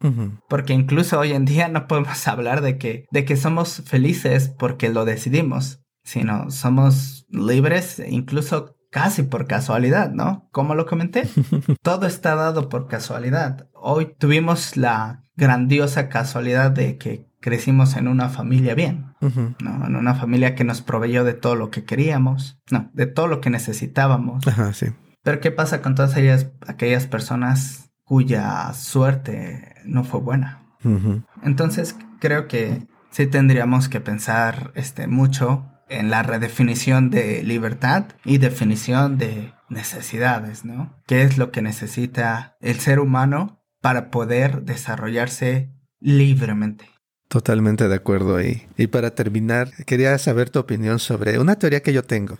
Porque 0.48 0.72
incluso 0.72 1.20
hoy 1.20 1.32
en 1.32 1.44
día 1.44 1.68
no 1.68 1.86
podemos 1.86 2.26
hablar 2.28 2.60
de 2.60 2.76
que, 2.76 3.06
de 3.12 3.24
que 3.24 3.36
somos 3.36 3.82
felices 3.86 4.48
porque 4.48 4.88
lo 4.88 5.04
decidimos, 5.04 5.80
sino 6.02 6.50
somos 6.50 7.26
libres 7.30 8.02
incluso 8.04 8.76
casi 8.90 9.22
por 9.22 9.46
casualidad, 9.46 10.10
¿no? 10.10 10.48
Como 10.50 10.74
lo 10.74 10.86
comenté, 10.86 11.28
todo 11.82 12.06
está 12.06 12.34
dado 12.34 12.68
por 12.68 12.88
casualidad. 12.88 13.68
Hoy 13.74 14.14
tuvimos 14.18 14.76
la 14.76 15.24
grandiosa 15.36 16.08
casualidad 16.08 16.72
de 16.72 16.98
que 16.98 17.31
crecimos 17.42 17.96
en 17.96 18.08
una 18.08 18.30
familia 18.30 18.74
bien, 18.74 19.14
¿no? 19.20 19.86
En 19.86 19.96
una 19.96 20.14
familia 20.14 20.54
que 20.54 20.64
nos 20.64 20.80
proveyó 20.80 21.24
de 21.24 21.34
todo 21.34 21.56
lo 21.56 21.70
que 21.70 21.84
queríamos, 21.84 22.58
no, 22.70 22.90
de 22.94 23.06
todo 23.06 23.26
lo 23.26 23.42
que 23.42 23.50
necesitábamos. 23.50 24.46
Ajá, 24.46 24.72
sí. 24.72 24.86
Pero 25.22 25.40
¿qué 25.40 25.50
pasa 25.50 25.82
con 25.82 25.94
todas 25.94 26.16
ellas, 26.16 26.50
aquellas 26.66 27.06
personas 27.06 27.90
cuya 28.04 28.72
suerte 28.72 29.74
no 29.84 30.04
fue 30.04 30.20
buena? 30.20 30.62
Entonces 31.42 31.96
creo 32.18 32.48
que 32.48 32.88
sí 33.10 33.26
tendríamos 33.26 33.88
que 33.88 34.00
pensar 34.00 34.72
este, 34.74 35.06
mucho 35.06 35.68
en 35.88 36.10
la 36.10 36.22
redefinición 36.22 37.10
de 37.10 37.42
libertad 37.42 38.06
y 38.24 38.38
definición 38.38 39.18
de 39.18 39.52
necesidades, 39.68 40.64
¿no? 40.64 40.96
¿Qué 41.06 41.22
es 41.22 41.38
lo 41.38 41.52
que 41.52 41.62
necesita 41.62 42.56
el 42.60 42.80
ser 42.80 42.98
humano 42.98 43.62
para 43.80 44.10
poder 44.10 44.62
desarrollarse 44.62 45.72
libremente? 46.00 46.86
Totalmente 47.32 47.88
de 47.88 47.94
acuerdo 47.94 48.36
ahí. 48.36 48.66
Y 48.76 48.88
para 48.88 49.14
terminar, 49.14 49.70
quería 49.86 50.18
saber 50.18 50.50
tu 50.50 50.58
opinión 50.58 50.98
sobre 50.98 51.38
una 51.38 51.56
teoría 51.56 51.82
que 51.82 51.94
yo 51.94 52.02
tengo 52.02 52.36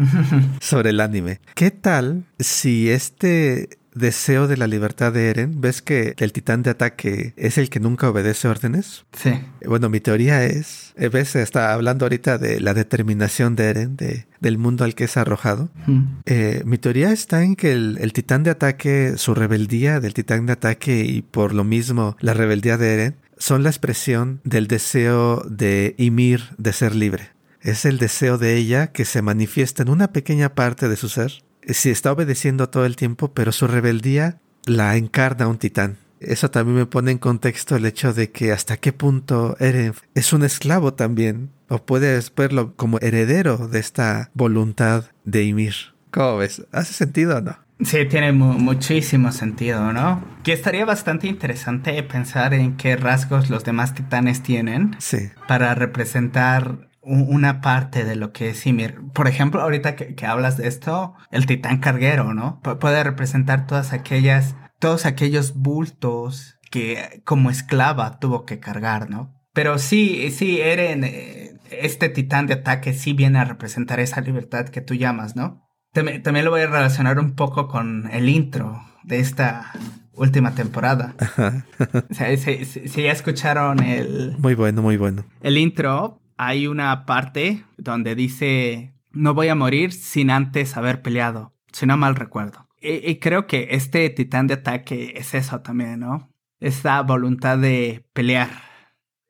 sobre 0.62 0.90
el 0.90 1.00
anime. 1.00 1.40
¿Qué 1.54 1.70
tal 1.70 2.24
si 2.38 2.88
este 2.88 3.68
deseo 3.94 4.48
de 4.48 4.56
la 4.56 4.66
libertad 4.66 5.12
de 5.12 5.28
Eren. 5.28 5.60
¿Ves 5.60 5.82
que 5.82 6.14
el 6.16 6.32
titán 6.32 6.62
de 6.62 6.70
ataque 6.70 7.34
es 7.36 7.58
el 7.58 7.68
que 7.68 7.80
nunca 7.80 8.08
obedece 8.08 8.48
órdenes? 8.48 9.04
Sí. 9.12 9.32
Bueno, 9.66 9.90
mi 9.90 10.00
teoría 10.00 10.46
es, 10.46 10.94
eh, 10.96 11.08
ves, 11.08 11.36
está 11.36 11.74
hablando 11.74 12.06
ahorita 12.06 12.38
de 12.38 12.60
la 12.60 12.72
determinación 12.72 13.56
de 13.56 13.64
Eren, 13.64 13.96
de, 13.96 14.26
del 14.40 14.56
mundo 14.56 14.84
al 14.84 14.94
que 14.94 15.04
es 15.04 15.18
arrojado. 15.18 15.68
Mm. 15.86 16.02
Eh, 16.24 16.62
mi 16.64 16.78
teoría 16.78 17.12
está 17.12 17.42
en 17.42 17.56
que 17.56 17.72
el, 17.72 17.98
el 18.00 18.14
titán 18.14 18.42
de 18.42 18.50
ataque, 18.50 19.14
su 19.16 19.34
rebeldía 19.34 20.00
del 20.00 20.14
titán 20.14 20.46
de 20.46 20.52
ataque 20.52 21.04
y 21.04 21.20
por 21.20 21.52
lo 21.52 21.64
mismo 21.64 22.16
la 22.20 22.32
rebeldía 22.32 22.78
de 22.78 22.94
Eren, 22.94 23.16
son 23.40 23.62
la 23.62 23.70
expresión 23.70 24.40
del 24.44 24.68
deseo 24.68 25.42
de 25.48 25.94
Ymir 25.98 26.50
de 26.58 26.72
ser 26.72 26.94
libre. 26.94 27.30
Es 27.62 27.84
el 27.84 27.98
deseo 27.98 28.38
de 28.38 28.56
ella 28.56 28.92
que 28.92 29.04
se 29.04 29.22
manifiesta 29.22 29.82
en 29.82 29.88
una 29.88 30.12
pequeña 30.12 30.54
parte 30.54 30.88
de 30.88 30.96
su 30.96 31.08
ser. 31.08 31.42
Si 31.66 31.90
está 31.90 32.12
obedeciendo 32.12 32.68
todo 32.68 32.84
el 32.84 32.96
tiempo, 32.96 33.32
pero 33.32 33.50
su 33.50 33.66
rebeldía 33.66 34.38
la 34.66 34.96
encarna 34.96 35.48
un 35.48 35.58
titán. 35.58 35.96
Eso 36.20 36.50
también 36.50 36.76
me 36.76 36.86
pone 36.86 37.12
en 37.12 37.18
contexto 37.18 37.76
el 37.76 37.86
hecho 37.86 38.12
de 38.12 38.30
que 38.30 38.52
hasta 38.52 38.76
qué 38.76 38.92
punto 38.92 39.56
Eren 39.58 39.94
es 40.14 40.34
un 40.34 40.44
esclavo 40.44 40.92
también, 40.92 41.50
o 41.68 41.84
puedes 41.84 42.34
verlo 42.34 42.74
como 42.76 42.98
heredero 43.00 43.68
de 43.68 43.78
esta 43.78 44.30
voluntad 44.34 45.06
de 45.24 45.44
Ymir. 45.44 45.74
¿Cómo 46.10 46.36
ves? 46.38 46.66
¿Hace 46.72 46.92
sentido 46.92 47.38
o 47.38 47.40
no? 47.40 47.56
Sí, 47.82 48.04
tiene 48.06 48.32
mu- 48.32 48.58
muchísimo 48.58 49.32
sentido, 49.32 49.92
¿no? 49.92 50.22
Que 50.42 50.52
estaría 50.52 50.84
bastante 50.84 51.26
interesante 51.28 52.02
pensar 52.02 52.52
en 52.54 52.76
qué 52.76 52.96
rasgos 52.96 53.48
los 53.50 53.64
demás 53.64 53.94
titanes 53.94 54.42
tienen 54.42 54.96
Sí. 54.98 55.30
para 55.48 55.74
representar 55.74 56.88
una 57.02 57.62
parte 57.62 58.04
de 58.04 58.16
lo 58.16 58.32
que 58.32 58.50
es 58.50 58.66
Ymir. 58.66 59.00
Por 59.14 59.26
ejemplo, 59.28 59.62
ahorita 59.62 59.96
que, 59.96 60.14
que 60.14 60.26
hablas 60.26 60.58
de 60.58 60.68
esto, 60.68 61.14
el 61.30 61.46
titán 61.46 61.78
carguero, 61.78 62.34
¿no? 62.34 62.60
Pu- 62.62 62.78
puede 62.78 63.02
representar 63.02 63.66
todas 63.66 63.92
aquellas, 63.94 64.54
todos 64.78 65.06
aquellos 65.06 65.54
bultos 65.54 66.58
que 66.70 67.22
como 67.24 67.50
esclava 67.50 68.18
tuvo 68.18 68.44
que 68.44 68.60
cargar, 68.60 69.08
¿no? 69.08 69.34
Pero 69.54 69.78
sí, 69.78 70.30
sí, 70.30 70.60
Eren, 70.60 71.02
eh, 71.04 71.54
este 71.70 72.10
titán 72.10 72.46
de 72.46 72.54
ataque 72.54 72.92
sí 72.92 73.14
viene 73.14 73.38
a 73.38 73.44
representar 73.44 73.98
esa 74.00 74.20
libertad 74.20 74.66
que 74.68 74.80
tú 74.82 74.94
llamas, 74.94 75.34
¿no? 75.34 75.66
También, 75.92 76.22
también 76.22 76.44
lo 76.44 76.50
voy 76.52 76.60
a 76.62 76.66
relacionar 76.66 77.18
un 77.18 77.34
poco 77.34 77.66
con 77.68 78.08
el 78.12 78.28
intro 78.28 78.80
de 79.02 79.18
esta 79.18 79.72
última 80.12 80.54
temporada. 80.54 81.14
Ajá. 81.18 81.66
O 82.10 82.14
sea, 82.14 82.36
si, 82.36 82.64
si- 82.64 83.02
ya 83.02 83.10
escucharon 83.12 83.82
el, 83.82 84.36
Muy 84.38 84.54
bueno, 84.54 84.82
muy 84.82 84.96
bueno. 84.96 85.24
el 85.40 85.58
intro, 85.58 86.20
hay 86.36 86.66
una 86.66 87.06
parte 87.06 87.64
donde 87.76 88.14
dice, 88.14 88.94
no 89.10 89.34
voy 89.34 89.48
a 89.48 89.54
morir 89.54 89.92
sin 89.92 90.30
antes 90.30 90.76
haber 90.76 91.02
peleado, 91.02 91.54
si 91.72 91.86
no 91.86 91.96
mal 91.96 92.14
recuerdo. 92.14 92.68
Y, 92.80 93.08
y 93.10 93.18
creo 93.18 93.46
que 93.46 93.68
este 93.72 94.08
titán 94.10 94.46
de 94.46 94.54
ataque 94.54 95.14
es 95.16 95.34
eso 95.34 95.60
también, 95.60 96.00
¿no? 96.00 96.30
Esta 96.60 97.00
voluntad 97.02 97.58
de 97.58 98.04
pelear. 98.12 98.48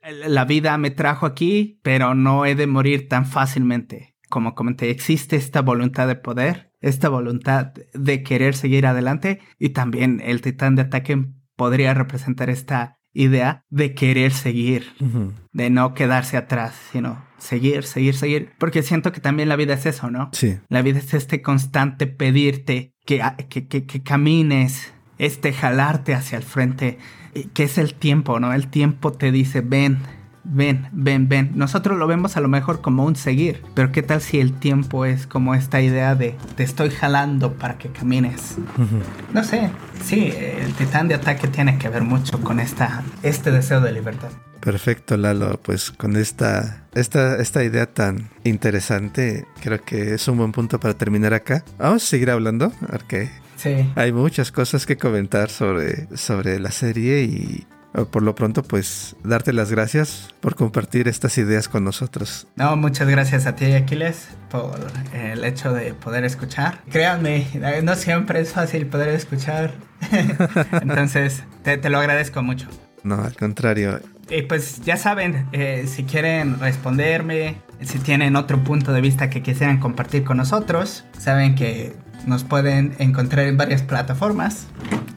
El- 0.03 0.35
La 0.35 0.45
vida 0.45 0.77
me 0.79 0.91
trajo 0.91 1.25
aquí, 1.27 1.81
pero 1.83 2.15
no 2.15 2.45
he 2.45 2.55
de 2.55 2.67
morir 2.67 3.09
tan 3.09 3.25
fácilmente. 3.27 4.17
Como 4.31 4.55
comenté, 4.55 4.89
existe 4.89 5.37
esta 5.37 5.61
voluntad 5.61 6.09
de 6.09 6.17
poder, 6.17 6.73
esta 6.81 7.11
voluntad 7.11 7.75
de 7.93 8.23
querer 8.23 8.55
seguir 8.55 8.87
adelante 8.87 9.41
y 9.59 9.71
también 9.71 10.23
el 10.25 10.41
titán 10.41 10.77
de 10.77 10.83
ataque 10.83 11.27
podría 11.57 11.93
representar 11.93 12.49
esta 12.49 12.97
idea 13.13 13.65
de 13.69 13.95
querer 13.95 14.33
seguir, 14.33 14.87
de 15.53 15.69
no 15.69 15.93
quedarse 15.95 16.37
atrás, 16.37 16.75
sino 16.93 17.23
seguir, 17.39 17.83
seguir, 17.85 18.15
seguir. 18.15 18.53
Porque 18.59 18.83
siento 18.83 19.13
que 19.13 19.21
también 19.21 19.49
la 19.49 19.57
vida 19.57 19.75
es 19.75 19.85
eso, 19.85 20.11
¿no? 20.11 20.31
Sí. 20.33 20.59
La 20.69 20.83
vida 20.83 20.99
es 20.99 21.13
este 21.13 21.43
constante 21.43 22.07
pedirte 22.07 22.95
que, 23.05 23.21
que, 23.49 23.67
que, 23.67 23.85
que 23.85 24.03
camines, 24.03 24.93
este 25.19 25.53
jalarte 25.53 26.15
hacia 26.15 26.39
el 26.39 26.45
frente, 26.45 26.99
eh, 27.35 27.49
que 27.53 27.65
es 27.65 27.79
el 27.79 27.95
tiempo, 27.95 28.41
¿no? 28.41 28.53
El 28.53 28.69
tiempo 28.69 29.13
te 29.13 29.33
dice, 29.33 29.61
ven, 29.61 29.99
ven, 30.45 30.89
ven, 30.93 31.29
ven. 31.29 31.53
Nosotros 31.55 31.99
lo 31.99 32.07
vemos 32.07 32.37
a 32.37 32.41
lo 32.41 32.49
mejor 32.49 32.81
como 32.81 33.05
un 33.05 33.17
seguir, 33.17 33.63
pero 33.75 33.93
¿qué 33.93 34.03
tal 34.03 34.21
si 34.21 34.41
el 34.41 34.53
tiempo 34.53 35.05
es 35.05 35.27
como 35.27 35.55
esta 35.55 35.81
idea 35.81 36.15
de 36.15 36.37
te 36.57 36.63
estoy 36.63 36.91
jalando 36.91 37.55
para 37.55 37.79
que 37.79 37.89
camines? 37.91 38.57
No 39.33 39.45
sé, 39.45 39.71
sí, 40.05 40.33
el 40.37 40.73
titán 40.75 41.09
de 41.09 41.15
ataque 41.15 41.49
tiene 41.49 41.79
que 41.79 41.89
ver 41.89 42.03
mucho 42.03 42.41
con 42.41 42.61
esta, 42.61 43.03
este 43.23 43.51
deseo 43.51 43.81
de 43.81 43.93
libertad. 43.93 44.31
Perfecto, 44.61 45.17
Lalo. 45.17 45.59
Pues 45.63 45.91
con 45.91 46.17
esta, 46.17 46.85
esta, 46.95 47.37
esta 47.37 47.65
idea 47.65 47.87
tan 47.87 48.29
interesante, 48.45 49.47
creo 49.63 49.81
que 49.83 50.15
es 50.15 50.29
un 50.29 50.37
buen 50.37 50.53
punto 50.53 50.79
para 50.79 50.95
terminar 50.95 51.33
acá. 51.33 51.65
Vamos 51.79 52.03
a 52.03 52.07
seguir 52.07 52.31
hablando, 52.31 52.71
porque 52.91 53.31
Sí. 53.57 53.91
hay 53.95 54.13
muchas 54.13 54.53
cosas 54.53 54.85
que 54.87 54.97
comentar 54.97 55.51
sobre, 55.51 56.09
sobre 56.17 56.59
la 56.61 56.71
serie 56.71 57.23
y 57.25 57.67
por 58.11 58.23
lo 58.23 58.35
pronto, 58.35 58.63
pues 58.63 59.17
darte 59.25 59.53
las 59.53 59.71
gracias 59.71 60.29
por 60.41 60.55
compartir 60.55 61.09
estas 61.09 61.37
ideas 61.39 61.69
con 61.69 61.85
nosotros. 61.85 62.47
No, 62.57 62.77
muchas 62.77 63.09
gracias 63.09 63.47
a 63.47 63.57
ti, 63.57 63.73
Aquiles, 63.73 64.29
por 64.51 64.79
el 65.13 65.45
hecho 65.45 65.73
de 65.73 65.95
poder 65.95 66.25
escuchar. 66.25 66.81
Créanme, 66.91 67.47
eh, 67.55 67.81
no 67.83 67.95
siempre 67.97 68.41
es 68.41 68.53
fácil 68.53 68.87
poder 68.87 69.09
escuchar. 69.09 69.73
Entonces, 70.81 71.43
te, 71.63 71.79
te 71.79 71.91
lo 71.91 71.99
agradezco 71.99 72.43
mucho. 72.43 72.69
No, 73.03 73.17
al 73.23 73.35
contrario. 73.35 74.01
Y 74.29 74.43
pues 74.43 74.83
ya 74.83 74.97
saben, 74.97 75.49
eh, 75.53 75.87
si 75.89 76.05
quieren 76.05 76.61
responderme, 76.61 77.57
si 77.83 77.99
tienen 77.99 78.37
otro 78.37 78.63
punto 78.63 78.93
de 78.93 79.01
vista 79.01 79.29
que 79.29 79.43
quisieran 79.43 79.81
compartir 79.81 80.23
con 80.23 80.37
nosotros, 80.37 81.05
saben 81.19 81.57
que 81.57 81.97
nos 82.27 82.45
pueden 82.45 82.95
encontrar 82.99 83.47
en 83.47 83.57
varias 83.57 83.83
plataformas, 83.83 84.67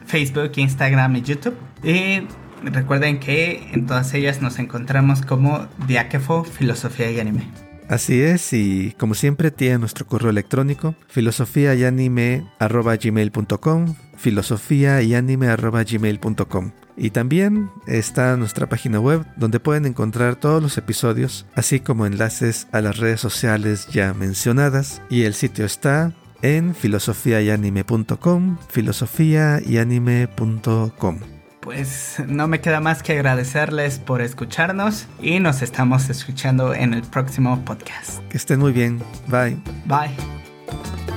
Facebook, 0.06 0.52
Instagram 0.56 1.16
y 1.16 1.22
YouTube. 1.22 1.56
Y 1.84 2.26
recuerden 2.66 3.20
que 3.20 3.70
en 3.72 3.86
todas 3.86 4.12
ellas 4.14 4.42
nos 4.42 4.58
encontramos 4.58 5.22
como 5.22 5.66
Diáquefo, 5.86 6.44
Filosofía 6.44 7.10
y 7.10 7.20
Anime. 7.20 7.48
Así 7.88 8.20
es, 8.22 8.52
y 8.52 8.92
como 8.98 9.14
siempre 9.14 9.50
tiene 9.50 9.78
nuestro 9.78 10.06
correo 10.06 10.30
electrónico, 10.30 10.94
filosofía 11.06 11.74
y 11.74 11.84
anime 11.84 12.46
gmail.com, 12.58 13.94
filosofía 14.16 15.02
y 15.02 15.14
anime 15.14 15.54
gmail.com. 15.54 16.72
Y 16.96 17.10
también 17.10 17.70
está 17.86 18.36
nuestra 18.36 18.68
página 18.68 19.00
web 19.00 19.26
donde 19.36 19.58
pueden 19.60 19.84
encontrar 19.84 20.36
todos 20.36 20.62
los 20.62 20.78
episodios, 20.78 21.44
así 21.54 21.80
como 21.80 22.06
enlaces 22.06 22.68
a 22.72 22.80
las 22.80 22.96
redes 22.98 23.20
sociales 23.20 23.88
ya 23.88 24.14
mencionadas. 24.14 25.02
Y 25.10 25.24
el 25.24 25.34
sitio 25.34 25.66
está 25.66 26.12
en 26.40 26.74
filosofiayanime.com, 26.74 28.56
filosofiayanime.com. 28.68 31.33
Pues 31.64 32.16
no 32.26 32.46
me 32.46 32.60
queda 32.60 32.80
más 32.80 33.02
que 33.02 33.14
agradecerles 33.14 33.98
por 33.98 34.20
escucharnos 34.20 35.06
y 35.22 35.40
nos 35.40 35.62
estamos 35.62 36.10
escuchando 36.10 36.74
en 36.74 36.92
el 36.92 37.00
próximo 37.00 37.64
podcast. 37.64 38.18
Que 38.28 38.36
estén 38.36 38.60
muy 38.60 38.72
bien. 38.72 39.00
Bye. 39.28 39.56
Bye. 39.86 41.13